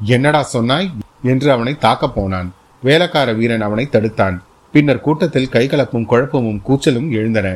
என்னடா 0.00 0.42
சொன்னாய்? 0.42 0.88
என்று 1.24 1.52
அவனை 1.52 1.72
தாக்கப் 1.78 2.14
போனான். 2.14 2.48
வேலைக்கார 2.82 3.32
வீரன் 3.32 3.60
அவனை 3.60 3.88
தடுத்தான். 3.92 4.36
பின்னர் 4.72 5.00
கூட்டத்தில் 5.00 5.52
கைகலப்பும் 5.52 6.04
குழப்பமும் 6.04 6.62
கூச்சலும் 6.68 7.10
எழுந்தன. 7.10 7.48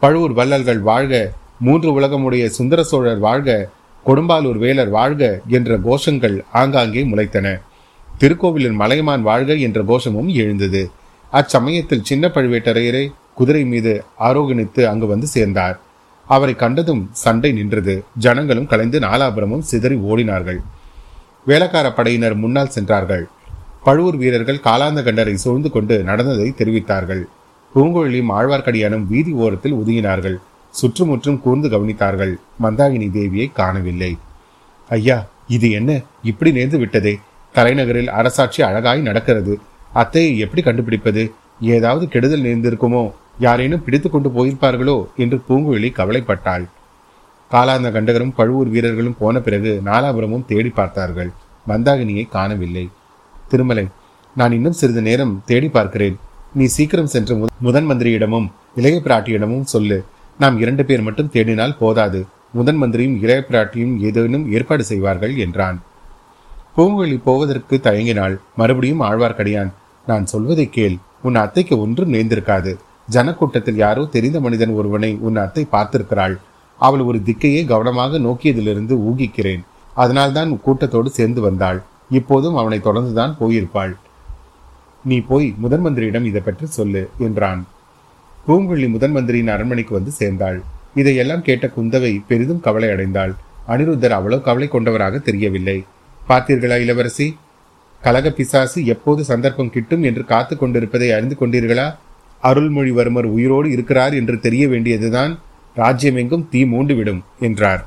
பழுவூர் 0.00 0.32
வள்ளல்கள் 0.32 0.80
வாழ்க 0.80 1.32
மூன்று 1.60 2.00
உலகமுடைய 2.00 2.46
சுந்தர 2.46 2.82
சோழர் 2.82 3.18
வாழ்க 3.18 3.68
கொடும்பாலூர் 4.06 4.58
வேலர் 4.58 4.88
வாழ்க 4.88 5.40
என்ற 5.48 5.78
கோஷங்கள் 5.78 6.36
ஆங்காங்கே 6.52 7.04
முளைத்தன. 7.04 7.60
திருக்கோவிலின் 8.20 8.78
மலையமான் 8.82 9.22
வாழ்க 9.22 9.54
என்ற 9.54 9.82
கோஷமும் 9.82 10.28
எழுந்தது. 10.28 10.90
அச்சமயத்தில் 11.32 12.02
சின்ன 12.02 12.28
பழுவேட்டரையரே 12.28 13.04
குதிரை 13.34 13.64
மீது 13.64 14.04
ஆரோகணித்து 14.20 14.82
அங்கு 14.84 15.06
வந்து 15.06 15.26
சேர்ந்தார். 15.26 15.80
அவரை 16.28 16.54
கண்டதும் 16.54 17.08
சண்டை 17.12 17.52
நின்றது. 17.52 18.04
ஜனங்களும் 18.18 18.66
கலைந்து 18.66 18.98
நாலாபுரமும் 18.98 19.66
சிதறி 19.70 19.96
ஓடினார்கள். 19.96 20.60
வேலக்கார 21.46 21.92
படையினர் 21.92 22.34
முன்னால் 22.34 22.68
சென்றார்கள். 22.68 23.28
பழுவூர் 23.84 24.16
வீரர்கள் 24.16 24.60
காலாந்த 24.64 25.02
கண்டரை 25.02 25.34
சூழ்ந்து 25.34 25.70
கொண்டு 25.70 26.02
நடந்ததை 26.02 26.54
தெரிவித்தார்கள். 26.58 27.22
பூங்குழலியும் 27.74 28.30
ஆழ்வார்க்கடியானும் 28.30 29.06
வீதி 29.06 29.32
ஓரத்தில் 29.32 29.74
ஒதுங்கினார்கள். 29.74 30.36
சுற்றுமுற்றும் 30.70 31.40
கூர்ந்து 31.40 31.68
கவனித்தார்கள். 31.68 32.34
மந்தாகினி 32.62 33.08
தேவியை 33.08 33.52
காணவில்லை. 33.52 34.18
ஐயா 34.88 35.26
இது 35.48 35.70
என்ன? 35.70 36.00
இப்படி 36.22 36.50
நேர்ந்து 36.50 36.78
விட்டதே? 36.78 37.18
தலைநகரில் 37.54 38.08
அரசாட்சி 38.08 38.62
அழகாய் 38.62 39.00
நடக்கிறது. 39.00 39.58
அத்தையை 39.94 40.36
எப்படி 40.36 40.62
கண்டுபிடிப்பது? 40.62 41.32
ஏதாவது 41.60 42.08
கெடுதல் 42.08 42.42
நேர்ந்திருக்குமோ? 42.42 43.12
யாரேனும் 43.38 43.84
பிடித்து 43.84 44.10
கொண்டு 44.10 44.28
போயிருப்பார்களோ? 44.28 45.06
என்று 45.16 45.40
பூங்குழலி 45.48 45.92
கவலைப்பட்டாள். 45.92 46.64
காலாந்த 47.54 47.88
கண்டகரும் 47.94 48.36
பழுவூர் 48.36 48.70
வீரர்களும் 48.74 49.18
போன 49.18 49.40
பிறகு 49.46 49.72
நாலாபுரமும் 49.88 50.46
தேடி 50.50 50.70
பார்த்தார்கள். 50.78 51.30
மந்தாகினியை 51.66 52.24
காணவில்லை. 52.36 52.84
திருமலை 53.50 53.84
நான் 54.36 54.54
இன்னும் 54.56 54.78
சிறிது 54.78 55.02
நேரம் 55.08 55.34
தேடி 55.50 55.68
பார்க்கிறேன். 55.68 56.16
நீ 56.58 56.64
சீக்கிரம் 56.76 57.10
சென்று 57.12 57.34
முதன் 57.66 57.86
மந்திரியிடமும் 57.90 58.46
இளைய 58.78 58.96
பிராட்டியிடமும் 59.04 59.68
சொல்லு. 59.72 59.98
நாம் 60.40 60.56
இரண்டு 60.62 60.82
பேர் 60.88 61.04
மட்டும் 61.06 61.30
தேடினால் 61.34 61.78
போதாது. 61.82 62.20
முதன் 62.58 62.78
மந்திரியும் 62.82 63.18
இளைய 63.24 63.40
பிராட்டியும் 63.50 63.94
ஏதேனும் 64.08 64.46
ஏற்பாடு 64.56 64.84
செய்வார்கள் 64.90 65.34
என்றான். 65.44 65.78
பூங்குழலி 66.76 67.18
போவதற்கு 67.28 67.76
தயங்கினாள். 67.86 68.34
மறுபடியும் 68.60 69.04
ஆழ்வார்க்கடியான் 69.08 69.70
நான் 70.06 70.26
சொல்வதை 70.32 70.66
கேள். 70.76 70.96
உன் 71.26 71.38
அத்தைக்கு 71.44 71.74
ஒன்றும் 71.84 72.12
நேர்ந்திருக்காது. 72.14 72.72
ஜனக்கூட்டத்தில் 73.16 73.78
யாரோ 73.84 74.02
தெரிந்த 74.16 74.38
மனிதன் 74.46 74.74
ஒருவனை 74.80 75.12
உன் 75.28 75.40
அத்தை 75.44 75.64
பார்த்திருக்கிறாள். 75.72 76.36
அவள் 76.78 77.00
ஒரு 77.00 77.18
திக்கையே 77.18 77.64
கவனமாக 77.64 78.18
நோக்கியதிலிருந்து 78.18 78.94
ஊகிக்கிறேன். 79.08 79.62
அதனால்தான் 79.94 80.60
கூட்டத்தோடு 80.60 81.10
சேர்ந்து 81.10 81.40
வந்தாள். 81.40 81.82
இப்போதும் 82.10 82.56
அவனை 82.56 82.78
தொடர்ந்துதான் 82.78 83.36
போயிருப்பாள். 83.40 83.96
நீ 85.04 85.20
போய் 85.20 85.54
முதன் 85.58 85.86
மந்திரியிடம் 85.86 86.24
இதை 86.24 86.40
பற்றி 86.40 86.66
சொல்லு 86.66 87.10
என்றான். 87.18 87.66
பூங்குழலி 88.48 88.88
முதன் 88.88 89.10
மந்திரியின் 89.10 89.48
அரண்மனைக்கு 89.48 89.94
வந்து 89.94 90.10
சேர்ந்தாள். 90.10 90.62
இதையெல்லாம் 90.94 91.42
கேட்ட 91.42 91.70
குந்தவை 91.76 92.20
பெரிதும் 92.26 92.60
கவலை 92.60 92.88
அடைந்தாள். 92.88 93.32
அனிருத்தர் 93.68 94.16
அவ்வளவு 94.18 94.42
கவலை 94.42 94.68
கொண்டவராக 94.68 95.18
தெரியவில்லை. 95.18 95.84
பார்த்தீர்களா 96.28 96.80
இளவரசி? 96.80 97.36
கலக 98.02 98.30
பிசாசு 98.30 98.84
எப்போது 98.84 99.24
சந்தர்ப்பம் 99.24 99.70
கிட்டும் 99.70 100.02
என்று 100.02 100.24
காத்து 100.24 100.56
கொண்டிருப்பதை 100.56 101.12
அறிந்து 101.12 101.36
கொண்டீர்களா? 101.40 101.94
அருள்மொழிவர்மர் 102.42 103.24
உயிரோடு 103.24 103.70
இருக்கிறார் 103.70 104.14
என்று 104.14 104.40
தெரிய 104.40 104.68
வேண்டியதுதான். 104.68 105.38
ராஜ்யமெங்கும் 105.76 106.46
தீ 106.52 106.60
மூண்டுவிடும் 106.72 107.22
என்றார். 107.46 107.82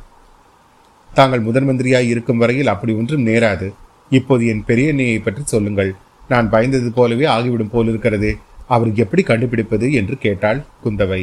தாங்கள் 1.11 1.45
முதன் 1.45 1.67
மந்திரியாய் 1.67 2.11
இருக்கும் 2.13 2.41
வரையில் 2.41 2.71
அப்படி 2.73 2.93
ஒன்றும் 2.93 3.25
நேராது. 3.27 3.67
இப்போது 4.11 4.43
என் 4.51 4.65
பெரியண்ணையை 4.67 5.17
பற்றி 5.21 5.43
சொல்லுங்கள். 5.53 5.91
நான் 6.29 6.47
பயந்தது 6.53 6.89
போலவே 6.97 7.25
ஆகிவிடும் 7.35 7.73
போலிருக்கிறது 7.73 8.31
அவர் 8.75 8.91
எப்படி 9.03 9.21
கண்டுபிடிப்பது 9.23 9.87
என்று 9.99 10.15
கேட்டாள் 10.25 10.59
குந்தவை. 10.83 11.21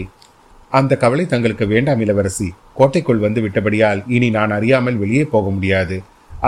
அந்த 0.73 0.93
கவலை 1.03 1.25
தங்களுக்கு 1.33 1.65
வேண்டாம் 1.73 2.01
இளவரசி. 2.05 2.49
கோட்டைக்குள் 2.79 3.25
வந்து 3.25 3.41
விட்டபடியால் 3.45 4.01
இனி 4.17 4.29
நான் 4.37 4.55
அறியாமல் 4.57 5.01
வெளியே 5.03 5.25
போக 5.35 5.47
முடியாது. 5.57 5.97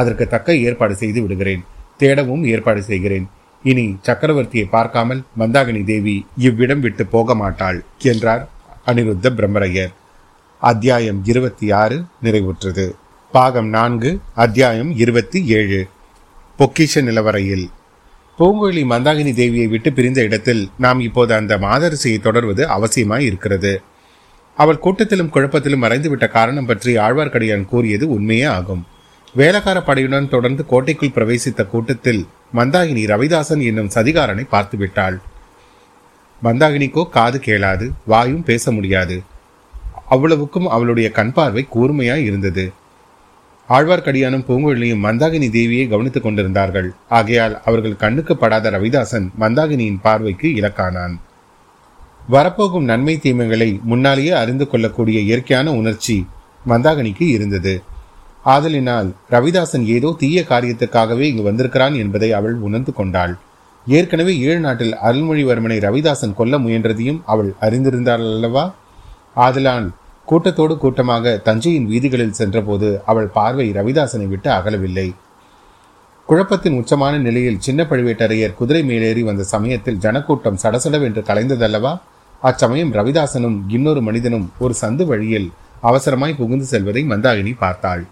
அதற்கு 0.01 0.25
தக்க 0.35 0.57
ஏற்பாடு 0.67 0.95
செய்து 1.03 1.21
விடுகிறேன். 1.23 1.63
தேடவும் 2.01 2.43
ஏற்பாடு 2.53 2.81
செய்கிறேன். 2.89 3.27
இனி 3.65 3.85
சக்கரவர்த்தியை 4.07 4.67
பார்க்காமல் 4.75 5.23
மந்தாகினி 5.41 5.83
தேவி 5.93 6.17
இவ்விடம் 6.47 6.83
விட்டு 6.87 7.05
போக 7.15 7.35
மாட்டாள் 7.43 7.79
என்றார் 8.13 8.43
அனிருத்த 8.91 9.31
பிரம்மரையர். 9.39 9.95
அத்தியாயம் 10.59 11.21
இருபத்தி 11.25 11.71
ஆறு 11.71 12.05
நிறைவுற்றது. 12.23 12.91
பாகம் 13.33 13.69
நான்கு 13.69 14.21
அத்தியாயம் 14.35 14.97
இருபத்தி 14.97 15.47
ஏழு. 15.47 15.87
பொக்கிஷ 16.59 17.03
நிலவரையில். 17.03 17.67
பூங்குழலி 18.39 18.85
மந்தாகினி 18.85 19.33
தேவியை 19.33 19.69
விட்டு 19.69 19.93
பிரிந்த 19.93 20.23
இடத்தில் 20.23 20.71
நாம் 20.79 21.01
இப்போது 21.01 21.35
அந்த 21.35 21.59
மாதரசியை 21.59 22.21
தொடர்வது 22.21 22.69
அவசியமாய் 22.69 23.25
இருக்கிறது. 23.25 23.83
அவள் 24.57 24.81
கூட்டத்திலும் 24.83 25.31
குழப்பத்திலும் 25.31 25.83
மறைந்துவிட்ட 25.83 26.29
காரணம் 26.29 26.67
பற்றி 26.67 26.97
ஆழ்வார்க்கடியான் 26.97 27.65
கூறியது 27.65 28.09
உண்மையே 28.09 28.45
ஆகும். 28.45 28.87
வேலக்கார 29.35 29.83
படையுடன் 29.87 30.29
தொடர்ந்து 30.29 30.67
கோட்டைக்குள் 30.67 31.15
பிரவேசித்த 31.15 31.67
கூட்டத்தில் 31.67 32.27
மந்தாகினி 32.55 33.05
ரவிதாசன் 33.07 33.65
என்னும் 33.65 33.91
சதிகாரனை 33.95 34.47
பார்த்துவிட்டாள். 34.53 35.21
மந்தாகினிக்கோ 36.43 37.09
காது 37.09 37.43
கேளாது 37.45 37.91
வாயும் 38.07 38.45
பேச 38.45 38.71
முடியாது. 38.71 39.23
அவ்வளவுக்கும் 40.09 40.67
அவளுடைய 40.67 41.11
கண் 41.11 41.33
பார்வை 41.33 41.67
கூர்மையாய் 41.75 42.25
இருந்தது. 42.25 42.73
ஆழ்வார்க்கடியானும் 43.69 44.45
பூங்குழலியும் 44.49 45.05
மந்தாகினி 45.05 45.49
தேவியை 45.57 45.89
கவனித்துக் 45.89 46.23
கொண்டிருந்தார்கள். 46.23 46.93
ஆகையால் 47.09 47.63
அவர்கள் 47.65 47.97
கண்ணுக்கு 47.97 48.37
படாத 48.37 48.71
ரவிதாசன் 48.71 49.27
மந்தாகினியின் 49.41 50.01
பார்வைக்கு 50.03 50.49
இலக்கானான். 50.49 51.15
வரப்போகும் 52.29 52.85
நன்மை 52.85 53.19
தீமைகளை 53.19 53.81
முன்னாலேயே 53.83 54.31
அறிந்து 54.31 54.69
கொள்ளக்கூடிய 54.69 55.21
இயற்கையான 55.21 55.73
உணர்ச்சி 55.73 56.27
மந்தாகினிக்கு 56.69 57.23
இருந்தது. 57.23 57.83
ஆதலினால் 58.45 59.15
ரவிதாசன் 59.31 59.85
ஏதோ 59.85 60.15
தீய 60.19 60.45
காரியத்துக்காகவே 60.49 61.21
இங்கு 61.21 61.43
வந்திருக்கிறான் 61.43 61.95
என்பதை 61.95 62.33
அவள் 62.33 62.55
உணர்ந்து 62.55 62.93
கொண்டாள். 62.93 63.37
ஏற்கனவே 63.87 64.39
ஏழு 64.39 64.61
நாட்டில் 64.61 64.97
அருள்மொழிவர்மனை 65.05 65.79
ரவிதாசன் 65.81 66.35
கொல்ல 66.35 66.59
முயன்றதையும் 66.59 67.21
அவள் 67.27 67.55
அறிந்திருந்தாள் 67.61 68.25
அல்லவா? 68.35 68.75
ஆதலான் 69.37 69.87
கூட்டத்தோடு 70.25 70.79
கூட்டமாக 70.79 71.41
தஞ்சையின் 71.45 71.87
வீதிகளில் 71.87 72.37
சென்றபோது 72.39 73.03
அவள் 73.05 73.27
பார்வை 73.27 73.67
ரவிதாசனை 73.73 74.27
விட்டு 74.29 74.51
அகலவில்லை. 74.51 75.09
குழப்பத்தின் 76.29 76.77
உச்சமான 76.81 77.19
நிலையில் 77.19 77.61
சின்ன 77.61 77.81
பழுவேட்டரையர் 77.85 78.55
குதிரை 78.55 78.83
மேலேறி 78.83 79.23
வந்த 79.23 79.43
சமயத்தில் 79.43 79.99
ஜனக்கூட்டம் 79.99 80.61
சடசடவென்று 80.63 81.23
கலைந்ததல்லவா? 81.23 81.93
அச்சமயம் 82.43 82.93
ரவிதாசனும் 82.93 83.59
இன்னொரு 83.69 84.01
மனிதனும் 84.03 84.53
ஒரு 84.59 84.75
சந்து 84.81 85.07
வழியில் 85.07 85.49
அவசரமாய் 85.83 86.37
புகுந்து 86.37 86.65
செல்வதை 86.65 87.03
மந்தாகினி 87.05 87.53
பார்த்தாள். 87.59 88.05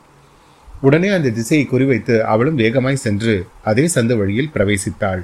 உடனே 0.80 1.08
அந்த 1.08 1.30
திசையை 1.30 1.66
குறிவைத்து 1.70 2.20
அவளும் 2.20 2.54
வேகமாய் 2.54 3.04
சென்று 3.04 3.34
அதே 3.62 3.84
சந்து 3.94 4.16
வழியில் 4.16 4.52
பிரவேசித்தாள். 4.54 5.22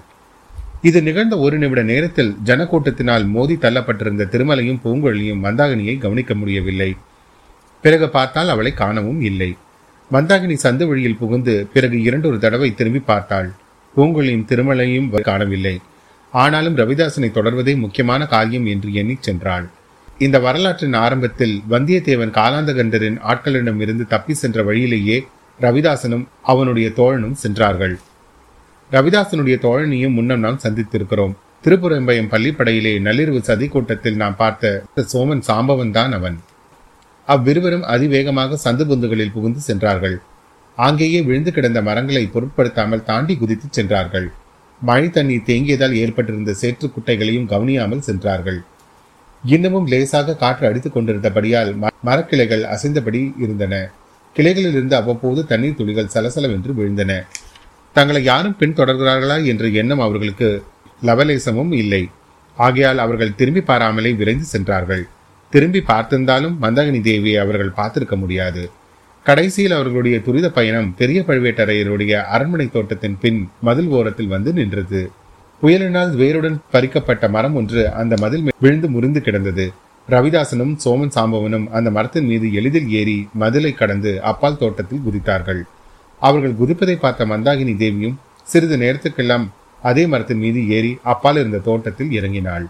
இது 0.89 1.03
நிகழ்ந்த 1.03 1.35
ஒரு 1.39 1.59
நிமிட 1.59 1.83
நேரத்தில் 1.83 2.31
ஜனக்கூட்டத்தினால் 2.45 3.25
மோதி 3.35 3.55
தள்ளப்பட்டிருந்த 3.55 4.27
திருமலையும் 4.33 4.79
பூங்குழலியும் 4.85 5.43
மந்தாகினியை 5.47 5.99
கவனிக்க 5.99 6.35
முடியவில்லை. 6.35 6.97
பிறகு 7.85 8.09
பார்த்தால் 8.09 8.49
அவளை 8.49 8.73
காணவும் 8.73 9.21
இல்லை. 9.21 9.51
மந்தாகினி 10.13 10.57
சந்து 10.63 10.87
வழியில் 10.87 11.19
புகுந்து 11.19 11.55
பிறகு 11.75 12.03
இரண்டொரு 12.03 12.39
தடவை 12.39 12.71
திரும்பி 12.75 12.99
பார்த்தாள். 13.11 13.51
பூங்குழலியும் 13.97 14.49
திருமலையும் 14.51 15.11
காணவில்லை. 15.29 15.81
ஆனாலும் 16.33 16.77
ரவிதாசனை 16.77 17.29
தொடர்வதே 17.37 17.75
முக்கியமான 17.77 18.27
காரியம் 18.27 18.67
என்று 18.67 18.91
எண்ணி 18.93 19.17
சென்றாள். 19.27 19.67
இந்த 20.19 20.39
வரலாற்றின் 20.39 20.97
ஆரம்பத்தில் 21.05 21.55
வந்தியத்தேவன் 21.71 22.37
காலாந்தகண்டரின் 22.39 23.19
ஆட்களிடம் 23.33 23.81
இருந்து 23.81 24.07
தப்பி 24.07 24.35
சென்ற 24.35 24.63
வழியிலேயே 24.63 25.17
ரவிதாசனும் 25.61 26.25
அவனுடைய 26.43 26.89
தோழனும் 26.97 27.41
சென்றார்கள். 27.45 27.97
ரவிதாசனுடைய 28.95 29.57
தோழனையும் 29.65 30.17
முன்னம் 30.19 30.45
நாம் 30.45 30.63
சந்தித்திருக்கிறோம். 30.63 31.35
திருப்புறம்பயம் 31.65 32.31
பள்ளிப்படையிலே 32.33 32.93
நள்ளிரவு 33.07 33.41
சதி 33.49 33.67
கூட்டத்தில் 33.69 34.17
நாம் 34.23 34.37
பார்த்த 34.37 34.83
சோமன் 35.13 35.43
சாம்பவன் 35.49 35.93
தான் 35.99 36.13
அவன். 36.19 36.37
அவ்விருவரும் 37.29 37.85
அதிவேகமாக 37.95 38.59
சந்து 38.65 38.85
பொந்துகளில் 38.91 39.35
புகுந்து 39.35 39.61
சென்றார்கள். 39.61 40.17
அங்கேயே 40.79 41.21
விழுந்து 41.29 41.51
கிடந்த 41.57 41.81
மரங்களை 41.89 42.25
பொருட்படுத்தாமல் 42.35 43.07
தாண்டி 43.11 43.35
குதித்து 43.43 43.69
சென்றார்கள். 43.79 44.29
மழை 44.83 45.07
தண்ணீர் 45.17 45.47
தேங்கியதால் 45.51 45.95
ஏற்பட்டிருந்த 46.03 46.53
சேற்று 46.63 46.89
குட்டைகளையும் 46.95 47.49
கவனியாமல் 47.53 48.07
சென்றார்கள். 48.09 48.61
இன்னமும் 49.45 49.87
லேசாக 49.93 50.37
காற்று 50.43 50.65
அடித்துக் 50.69 50.97
கொண்டிருந்தபடியால் 50.97 51.71
மரக்கிளைகள் 52.09 52.65
அசைந்தபடி 52.75 53.21
இருந்தன. 53.45 53.75
கிளைகளிலிருந்து 54.37 54.97
அவ்வப்போது 55.01 55.41
தண்ணீர் 55.53 55.79
துளிகள் 55.79 56.13
சலசலவென்று 56.15 56.73
விழுந்தன. 56.79 57.13
தங்களை 57.97 58.23
யாரும் 58.23 58.57
பின் 58.57 58.75
தொடர்கிறார்களா 58.75 59.37
என்ற 59.45 59.65
எண்ணம் 59.81 59.99
அவர்களுக்கு 59.99 60.49
லவலேசமும் 61.03 61.73
இல்லை. 61.73 62.03
ஆகையால் 62.57 62.99
அவர்கள் 62.99 63.35
திரும்பி 63.35 63.61
பாராமலே 63.61 64.11
விரைந்து 64.13 64.45
சென்றார்கள். 64.45 65.03
திரும்பி 65.53 65.81
பார்த்திருந்தாலும் 65.87 66.55
மந்தகனி 66.63 67.01
தேவியை 67.09 67.39
அவர்கள் 67.45 67.77
பார்த்திருக்க 67.77 68.17
முடியாது. 68.17 68.63
கடைசியில் 69.27 69.75
அவர்களுடைய 69.79 70.17
துரித 70.21 70.47
பயணம் 70.51 70.95
பெரிய 70.95 71.25
பழுவேட்டரையருடைய 71.29 72.13
அரண்மனை 72.35 72.67
தோட்டத்தின் 72.69 73.17
பின் 73.19 73.41
மதில் 73.61 73.91
ஓரத்தில் 73.97 74.33
வந்து 74.35 74.53
நின்றது. 74.53 75.03
புயலினால் 75.63 76.13
வேருடன் 76.21 76.59
பறிக்கப்பட்ட 76.73 77.25
மரம் 77.29 77.55
ஒன்று 77.55 77.83
அந்த 77.93 78.15
மதில் 78.21 78.47
விழுந்து 78.61 78.89
முறிந்து 78.89 79.21
கிடந்தது. 79.21 79.67
ரவிதாசனும் 80.09 80.73
சோமன் 80.85 81.15
சாம்பவனும் 81.17 81.67
அந்த 81.69 81.89
மரத்தின் 81.91 82.27
மீது 82.27 82.47
எளிதில் 82.53 82.89
ஏறி 82.91 83.19
மதிலை 83.41 83.75
கடந்து 83.75 84.23
அப்பால் 84.23 84.59
தோட்டத்தில் 84.59 85.05
குதித்தார்கள். 85.07 85.63
அவர்கள் 86.21 86.59
குதிப்பதை 86.61 86.97
பார்த்த 86.99 87.27
மந்தாகினி 87.27 87.77
தேவியும் 87.77 88.19
சிறிது 88.43 88.77
நேரத்துக்கெல்லாம் 88.77 89.47
அதே 89.83 90.07
மரத்தின் 90.07 90.39
மீது 90.39 90.69
ஏறி 90.69 90.99
அப்பால் 91.03 91.37
இருந்த 91.37 91.59
தோட்டத்தில் 91.59 92.11
இறங்கினாள். 92.11 92.65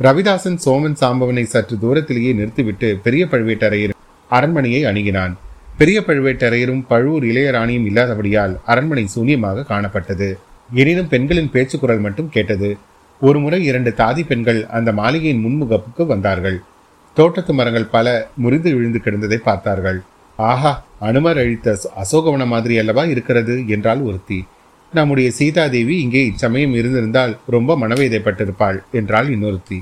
ரவிதாசன் 0.00 0.58
சோமன் 0.64 0.96
சாம்பவனை 1.00 1.42
சற்று 1.42 1.78
தூரத்திலேயே 1.78 2.32
நிறுத்திவிட்டு 2.32 3.00
பெரிய 3.02 3.24
பழுவேட்டரையர் 3.24 3.94
அரண்மனையை 4.30 4.84
அணுகினான். 4.84 5.34
பெரிய 5.78 6.00
பழுவேட்டரையரும் 6.06 6.84
பழுவூர் 6.88 7.24
இளையராணியும் 7.24 7.86
இல்லாதபடியால் 7.86 8.60
அரண்மனை 8.64 9.06
சூன்யமாக 9.14 9.64
காணப்பட்டது. 9.68 10.28
எனினும் 10.74 11.08
பெண்களின் 11.08 11.50
பேச்சு 11.50 11.78
குரல் 11.78 11.98
மட்டும் 11.98 12.28
கேட்டது. 12.28 12.76
ஒரு 13.20 13.40
முறை 13.40 13.64
இரண்டு 13.64 13.90
தாதி 13.96 14.26
பெண்கள் 14.26 14.66
அந்த 14.66 14.92
மாளிகையின் 14.92 15.44
முன்முகப்புக்கு 15.44 16.06
வந்தார்கள். 16.06 16.62
தோட்டத்து 17.14 17.54
மரங்கள் 17.54 17.86
பல 17.86 18.28
முறிந்து 18.36 18.74
விழுந்து 18.74 19.00
கிடந்ததை 19.04 19.36
பார்த்தார்கள். 19.36 20.02
ஆஹா! 20.36 20.84
அனுமர் 21.08 21.38
அழித்த 21.42 21.76
அசோகவனம் 22.02 22.52
மாதிரி 22.54 22.74
அல்லவா 22.78 23.02
இருக்கிறது 23.04 23.54
என்றால் 23.74 24.02
ஒருத்தி. 24.08 24.38
நம்முடைய 24.92 25.28
சீதாதேவி 25.38 25.94
இங்கே 26.04 26.20
இச்சமயம் 26.26 26.74
இருந்திருந்தால் 26.74 27.32
ரொம்ப 27.54 27.76
மனவேதைப்பட்டிருப்பாள் 27.82 28.78
என்றால் 28.92 29.28
இன்னொருத்தி. 29.28 29.78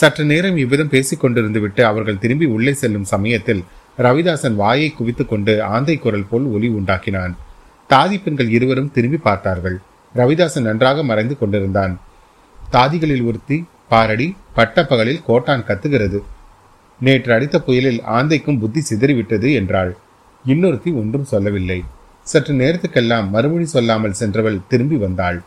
சற்று 0.00 0.24
நேரம் 0.24 0.56
இவ்விதம் 0.56 0.92
பேசிக் 0.94 1.22
கொண்டிருந்து 1.22 1.60
விட்டு 1.60 1.82
அவர்கள் 1.86 2.18
திரும்பி 2.18 2.46
உள்ளே 2.56 2.72
செல்லும் 2.72 3.10
சமயத்தில் 3.12 3.62
ரவிதாசன் 3.98 4.54
வாயை 4.54 4.90
குவித்து 4.90 5.24
கொண்டு 5.26 5.54
ஆந்தை 5.74 5.96
குரல் 5.96 6.28
போல் 6.30 6.46
ஒலி 6.54 6.68
உண்டாக்கினான். 6.78 7.32
தாதி 7.90 8.16
பெண்கள் 8.24 8.50
இருவரும் 8.56 8.92
திரும்பி 8.94 9.18
பார்த்தார்கள். 9.28 9.76
ரவிதாசன் 10.14 10.68
நன்றாக 10.68 11.02
மறைந்து 11.02 11.34
கொண்டிருந்தான். 11.38 11.94
தாதிகளில் 12.72 13.24
ஒருத்தி 13.24 13.58
பாரடி 13.88 14.28
பட்டப்பகலில் 14.56 15.24
கோட்டான் 15.26 15.66
கத்துகிறது. 15.68 16.20
நேற்று 17.00 17.30
அடித்த 17.32 17.56
புயலில் 17.60 18.00
ஆந்தைக்கும் 18.16 18.58
புத்தி 18.58 18.80
சிதறிவிட்டது 18.90 19.48
என்றாள். 19.60 19.92
இன்னொருத்தி 20.46 20.94
ஒன்றும் 20.94 21.24
சொல்லவில்லை. 21.24 21.84
சற்று 22.22 22.54
நேரத்துக்கெல்லாம் 22.54 23.28
மறுமொழி 23.28 23.64
சொல்லாமல் 23.64 24.12
சென்றவள் 24.12 24.60
திரும்பி 24.68 24.96
வந்தாள். 24.96 25.42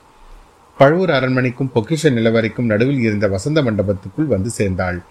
பழுவூர் 0.77 1.09
அரண்மனைக்கும் 1.09 1.71
பொக்கிஷ 1.75 2.11
நிலவரைக்கும் 2.11 2.65
நடுவில் 2.65 2.99
இருந்த 2.99 3.27
வசந்த 3.27 3.61
மண்டபத்துக்குள் 3.61 4.27
வந்து 4.27 4.49
சேர்ந்தாள். 4.49 5.03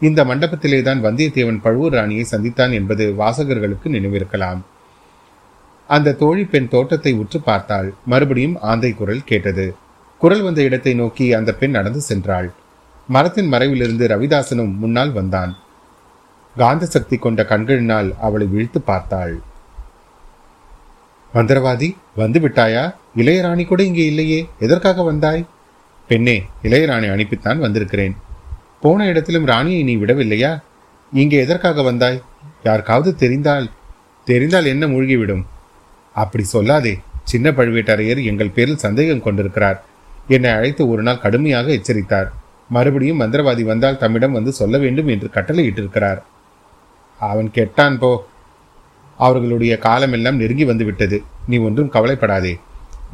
இந்த 0.00 0.24
மண்டபத்திலேதான் 0.24 1.00
வந்தியத்தேவன் 1.00 1.60
பழுவூர் 1.60 1.92
ராணியை 1.92 2.26
சந்தித்தான் 2.30 2.72
என்பது 2.72 3.14
வாசகர்களுக்கு 3.18 3.84
நினைவிருக்கலாம். 3.84 4.60
அந்த 5.86 6.12
தோழி 6.12 6.44
பெண் 6.44 6.68
தோட்டத்தை 6.68 7.12
உற்று 7.12 7.40
பார்த்தாள். 7.40 7.94
மறுபடியும் 8.06 8.60
ஆந்தை 8.60 8.92
குரல் 8.92 9.24
கேட்டது. 9.24 9.74
குரல் 10.18 10.42
வந்த 10.42 10.62
இடத்தை 10.62 10.94
நோக்கி 10.94 11.32
அந்த 11.32 11.52
பெண் 11.52 11.70
நடந்து 11.70 12.00
சென்றாள். 12.08 12.48
மரத்தின் 13.08 13.52
மறைவிலிருந்து 13.52 14.06
ரவிதாசனும் 14.06 14.76
முன்னால் 14.76 15.12
வந்தான். 15.12 15.56
காந்த 16.56 16.86
சக்தி 16.86 17.16
கொண்ட 17.16 17.44
கண்களினால் 17.44 18.14
அவளை 18.20 18.46
விழித்து 18.46 18.80
பார்த்தாள். 18.80 19.40
மந்திரவாதி 21.34 21.96
வந்து 22.16 22.40
விட்டாயா 22.40 22.94
இளையராணி 23.16 23.66
கூட 23.66 23.82
இங்கே 23.82 24.04
இல்லையே. 24.06 24.48
எதற்காக 24.58 25.02
வந்தாய்? 25.02 25.46
பெண்ணே 26.08 26.44
இளையராணி 26.62 27.08
அனுப்பித்தான் 27.08 27.58
வந்திருக்கிறேன். 27.58 28.16
போன 28.80 29.06
இடத்திலும் 29.06 29.46
ராணியை 29.46 29.82
நீ 29.82 29.96
விடவில்லையா? 29.96 30.62
இங்கே 31.12 31.38
எதற்காக 31.38 31.82
வந்தாய்? 31.82 32.22
யாருக்காவது 32.62 33.14
தெரிந்தால் 33.14 33.70
தெரிந்தால் 34.24 34.64
என்ன 34.64 34.86
மூழ்கிவிடும்? 34.86 35.44
அப்படி 36.14 36.44
சொல்லாதே. 36.52 37.00
சின்ன 37.24 37.50
பழுவேட்டரையர் 37.50 38.24
எங்கள் 38.24 38.50
பேரில் 38.50 38.76
சந்தேகம் 38.76 39.22
கொண்டிருக்கிறார். 39.22 39.84
என்னை 40.28 40.50
அழைத்து 40.50 40.88
ஒரு 40.88 41.02
நாள் 41.02 41.18
கடுமையாக 41.18 41.72
எச்சரித்தார். 41.72 42.32
மறுபடியும் 42.68 43.20
மந்திரவாதி 43.20 43.62
வந்தால் 43.62 43.98
தம்மிடம் 43.98 44.32
வந்து 44.32 44.52
சொல்ல 44.52 44.78
வேண்டும் 44.78 45.06
என்று 45.06 45.30
கட்டளையிட்டிருக்கிறார். 45.34 46.22
அவன் 47.20 47.48
கெட்டான் 47.56 47.98
போ. 47.98 48.12
அவர்களுடைய 49.18 49.72
காலமெல்லாம் 49.78 50.40
நெருங்கி 50.42 50.64
வந்து 50.64 50.84
விட்டது 50.84 51.18
நீ 51.50 51.56
ஒன்றும் 51.58 51.92
கவலைப்படாதே. 51.96 52.52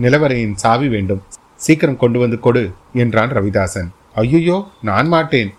நிலவரையின் 0.03 0.59
சாவி 0.63 0.89
வேண்டும். 0.89 1.23
சீக்கிரம் 1.65 2.01
கொண்டு 2.03 2.19
வந்து 2.19 2.37
கொடு 2.41 2.63
என்றான் 3.03 3.33
ரவிதாசன். 3.39 3.89
ஐயோ 4.23 4.59
நான் 4.89 5.09
மாட்டேன். 5.15 5.51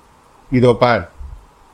இதோ 0.51 0.71
பார் 0.83 1.03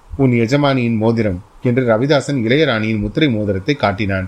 உன் 0.10 0.34
எஜமானியின் 0.44 0.98
மோதிரம் 1.04 1.40
என்று 1.62 1.84
ரவிதாசன் 1.92 2.40
இளையராணியின் 2.46 3.04
முத்திரை 3.04 3.28
மோதிரத்தை 3.36 3.76
காட்டினான். 3.76 4.28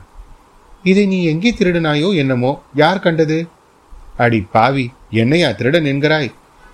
இதை 0.84 1.06
நீ 1.06 1.18
எங்கே 1.32 1.52
திருடனாயோ 1.52 2.10
என்னமோ 2.16 2.52
யார் 2.82 3.04
கண்டது? 3.06 3.38
அடி 4.26 4.40
பாவி 4.54 4.86
என்னையா 5.22 5.50
திருடன் 5.52 5.90
என்கிறாய்? 5.92 6.30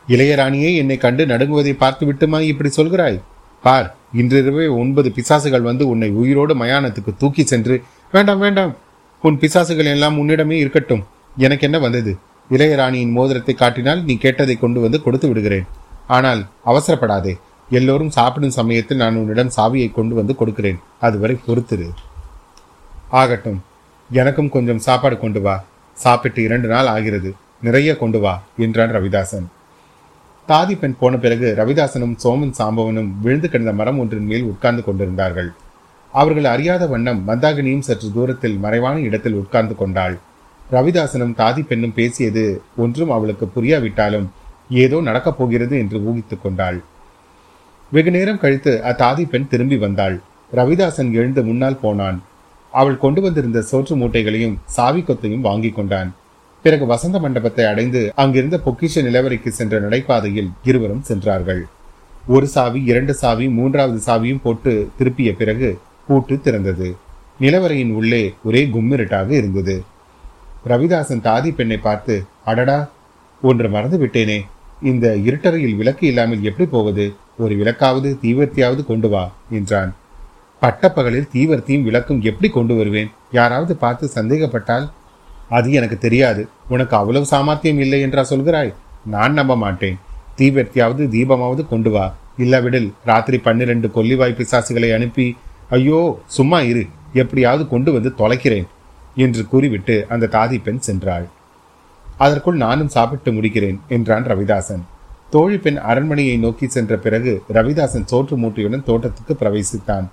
இளையராணியே 0.08 0.70
என்னை 0.82 0.98
கண்டு 0.98 1.24
நடுங்குவதை 1.26 1.74
பார்த்து 1.74 2.04
விட்டுமா 2.10 2.40
இப்படி 2.52 2.70
சொல்கிறாய்? 2.78 3.18
பார் 3.64 3.88
இன்றிரவே 4.16 4.66
ஒன்பது 4.78 5.14
பிசாசுகள் 5.16 5.62
வந்து 5.62 5.88
உன்னை 5.88 6.10
உயிரோடு 6.10 6.56
மயானத்துக்கு 6.56 7.18
தூக்கி 7.18 7.46
சென்று 7.46 7.84
வேண்டாம் 8.12 8.40
வேண்டாம் 8.40 8.76
உன் 9.22 9.40
பிசாசுகள் 9.40 9.92
எல்லாம் 9.96 10.18
உன்னிடமே 10.18 10.52
இருக்கட்டும். 10.52 11.06
எனக்கு 11.38 11.64
என்ன 11.64 11.80
வந்தது? 11.80 12.18
இளையராணியின் 12.50 13.12
மோதிரத்தை 13.12 13.56
காட்டினால் 13.56 14.04
நீ 14.04 14.18
கேட்டதை 14.18 14.56
கொண்டு 14.56 14.80
வந்து 14.80 15.02
கொடுத்து 15.02 15.28
விடுகிறேன். 15.28 15.66
ஆனால் 16.08 16.46
அவசரப்படாதே. 16.66 17.34
எல்லோரும் 17.70 18.10
சாப்பிடும் 18.10 18.52
சமயத்தில் 18.52 18.98
நான் 18.98 19.16
உன்னிடம் 19.16 19.52
சாவியை 19.58 19.92
கொண்டு 19.92 20.16
வந்து 20.16 20.36
கொடுக்கிறேன். 20.36 20.80
அதுவரை 21.00 21.38
பொறுத்துரு. 21.48 21.90
ஆகட்டும். 23.10 23.64
எனக்கும் 24.12 24.50
கொஞ்சம் 24.50 24.80
சாப்பாடு 24.80 25.20
கொண்டு 25.20 25.42
வா. 25.42 25.64
சாப்பிட்டு 25.94 26.44
இரண்டு 26.44 26.68
நாள் 26.68 26.86
ஆகிறது. 26.86 27.34
நிறைய 27.62 27.98
கொண்டு 27.98 28.20
வா 28.20 28.44
என்றான் 28.58 28.94
ரவிதாசன். 28.94 29.46
தாதி 30.48 30.78
பெண் 30.78 30.96
போன 31.00 31.18
பிறகு 31.18 31.56
ரவிதாசனும் 31.58 32.18
சோமன் 32.24 32.52
சாம்பவனும் 32.60 33.12
விழுந்து 33.22 33.50
கிடந்த 33.50 33.74
மரம் 33.74 34.00
ஒன்றின் 34.00 34.26
மேல் 34.26 34.44
உட்கார்ந்து 34.44 34.84
கொண்டிருந்தார்கள். 34.84 35.52
அவர்கள் 36.12 36.44
அறியாத 36.44 36.88
வண்ணம் 36.88 37.28
மந்தாகினியும் 37.28 37.80
சற்று 37.80 38.12
தூரத்தில் 38.14 38.58
மறைவான 38.58 39.00
இடத்தில் 39.00 39.34
உட்கார்ந்து 39.34 39.76
கொண்டாள். 39.76 40.18
ரவிதாசனும் 40.72 41.34
தாதி 41.38 41.62
பெண்ணும் 41.66 41.94
பேசியது 41.94 42.62
ஒன்றும் 42.78 43.12
அவளுக்கு 43.12 43.50
புரியாவிட்டாலும் 43.56 44.28
ஏதோ 44.70 45.02
நடக்கப் 45.02 45.38
போகிறது 45.38 45.78
என்று 45.78 46.04
ஊகித்துக் 46.04 46.44
கொண்டாள். 46.44 46.84
வெகு 47.92 48.12
நேரம் 48.12 48.40
கழித்து 48.40 48.82
அத்தாதி 48.84 49.26
பெண் 49.26 49.48
திரும்பி 49.48 49.78
வந்தாள். 49.78 50.22
ரவிதாசன் 50.54 51.12
எழுந்து 51.12 51.44
முன்னால் 51.44 51.82
போனான். 51.82 52.24
அவள் 52.72 52.98
கொண்டு 52.98 53.22
வந்திருந்த 53.22 53.64
சோற்று 53.72 53.96
மூட்டைகளையும் 53.96 54.60
சாவி 54.66 55.02
கொத்தையும் 55.02 55.42
வாங்கி 55.42 55.70
கொண்டான். 55.70 56.14
பிறகு 56.66 56.86
வசந்த 56.86 57.20
மண்டபத்தை 57.20 57.66
அடைந்து 57.66 58.00
அங்கிருந்த 58.22 58.58
பொக்கிஷ 58.66 59.02
நிலவரைக்கு 59.08 59.50
சென்ற 59.58 59.80
நடைபாதையில் 59.80 60.50
இருவரும் 60.64 61.02
சென்றார்கள். 61.02 61.60
ஒரு 62.28 62.48
சாவி 62.48 62.80
இரண்டு 62.84 63.14
சாவி 63.14 63.48
மூன்றாவது 63.58 64.00
சாவியும் 64.08 64.42
போட்டு 64.46 64.72
திருப்பிய 64.98 65.32
பிறகு 65.36 65.70
பூட்டு 66.08 66.36
திறந்தது. 66.36 66.88
நிலவரையின் 67.44 67.94
உள்ளே 68.00 68.34
ஒரே 68.44 68.62
கும்மிருட்டாக 68.66 69.30
இருந்தது. 69.30 69.76
ரவிதாசன் 70.72 71.24
தாதி 71.28 71.52
பெண்ணை 71.52 71.78
பார்த்து 71.78 72.16
அடடா 72.46 72.80
ஒன்று 73.42 73.70
மறந்து 73.70 74.00
விட்டேனே. 74.06 74.40
இந்த 74.82 75.16
இருட்டறையில் 75.28 75.76
விளக்கு 75.76 76.08
இல்லாமல் 76.08 76.44
எப்படி 76.44 76.70
போவது? 76.70 77.06
ஒரு 77.44 77.56
விளக்காவது 77.56 78.12
தீவர்த்தியாவது 78.24 78.84
கொண்டு 78.86 79.10
வா 79.10 79.24
என்றான். 79.52 79.94
பட்டப்பகலில் 80.60 81.32
தீவர்த்தியும் 81.34 81.88
விளக்கும் 81.90 82.22
எப்படி 82.22 82.50
கொண்டு 82.50 82.76
வருவேன்? 82.76 83.10
யாராவது 83.32 83.76
பார்த்து 83.76 84.06
சந்தேகப்பட்டால் 84.18 84.86
அது 85.50 85.72
எனக்கு 85.72 85.98
தெரியாது. 85.98 86.48
உனக்கு 86.70 86.96
அவ்வளவு 86.96 87.26
சாமர்த்தியம் 87.26 87.80
இல்லை 87.80 88.02
என்றா 88.02 88.26
சொல்கிறாய்? 88.30 88.74
நான் 89.06 89.34
நம்ப 89.34 89.56
மாட்டேன். 89.56 90.00
தீவர்த்தியாவது 90.38 91.04
தீபமாவது 91.08 91.68
கொண்டு 91.68 91.92
வா. 91.92 92.14
இல்லாவிடில் 92.38 92.94
ராத்திரி 93.06 93.38
பன்னிரண்டு 93.38 93.92
கொல்லிவாய் 93.96 94.38
பிசாசுகளை 94.40 94.94
அனுப்பி 94.94 95.38
ஐயோ 95.70 96.20
சும்மா 96.28 96.62
இரு. 96.62 96.86
எப்படியாவது 97.14 97.68
கொண்டு 97.68 97.94
வந்து 97.94 98.14
தொலைக்கிறேன் 98.18 98.66
என்று 99.16 99.48
கூறிவிட்டு 99.48 100.06
அந்த 100.10 100.30
தாதி 100.32 100.64
பெண் 100.64 100.80
சென்றாள். 100.88 101.26
அதற்குள் 102.18 102.56
நானும் 102.56 102.88
சாப்பிட்டு 102.88 103.32
முடிக்கிறேன் 103.32 103.80
என்றான் 103.88 104.26
ரவிதாசன். 104.26 104.82
தோழி 105.30 105.58
பெண் 105.58 105.78
அரண்மனையை 105.78 106.38
நோக்கி 106.38 106.68
சென்ற 106.68 106.98
பிறகு 106.98 107.44
ரவிதாசன் 107.54 108.06
சோற்று 108.12 108.36
மூட்டையுடன் 108.38 108.84
தோட்டத்துக்கு 108.84 109.36
பிரவேசித்தான். 109.40 110.06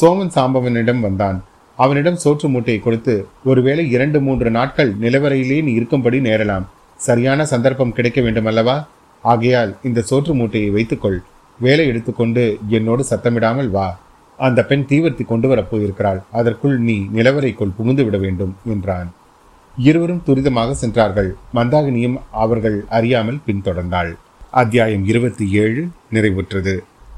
சோமன் 0.00 0.32
சாம்பவனிடம் 0.34 1.00
வந்தான். 1.00 1.44
அவனிடம் 1.76 2.18
சோற்று 2.24 2.48
மூட்டையை 2.48 2.82
கொடுத்து 2.82 3.14
ஒருவேளை 3.44 3.90
இரண்டு 3.90 4.20
மூன்று 4.20 4.50
நாட்கள் 4.50 4.94
நிலவரையிலே 4.98 5.62
நீ 5.62 5.72
இருக்கும்படி 5.72 6.18
நேரலாம். 6.18 6.66
சரியான 6.96 7.46
சந்தர்ப்பம் 7.46 7.92
கிடைக்க 7.92 8.20
வேண்டும் 8.20 8.44
அல்லவா 8.44 8.88
ஆகையால் 9.22 9.76
இந்த 9.82 10.04
சோற்று 10.10 10.34
மூட்டையை 10.34 10.70
வைத்துக்கொள். 10.70 11.18
வேலை 11.60 11.86
எடுத்துக்கொண்டு 11.86 12.58
என்னோடு 12.68 13.04
சத்தமிடாமல் 13.10 13.70
வா. 13.70 13.98
அந்த 14.38 14.64
பெண் 14.64 14.86
தீவர்த்தி 14.88 15.24
கொண்டு 15.24 15.48
வரப் 15.48 15.70
போயிருக்கிறாள். 15.70 16.20
அதற்குள் 16.32 16.78
நீ 16.78 17.06
நிலவரைக்குள் 17.14 17.76
புகுந்து 17.76 18.04
விட 18.04 18.16
வேண்டும் 18.16 18.56
என்றான். 18.66 19.12
இருவரும் 19.78 20.22
துரிதமாக 20.26 20.70
சென்றார்கள். 20.70 21.34
மந்தாகினியும் 21.54 22.18
அவர்கள் 22.30 22.84
அறியாமல் 22.88 23.42
பின்தொடர்ந்தாள். 23.46 24.12
அத்தியாயம் 24.50 25.06
இருபத்தி 25.06 25.52
ஏழு 25.52 25.88
நிறைவுற்றது. 26.12 26.78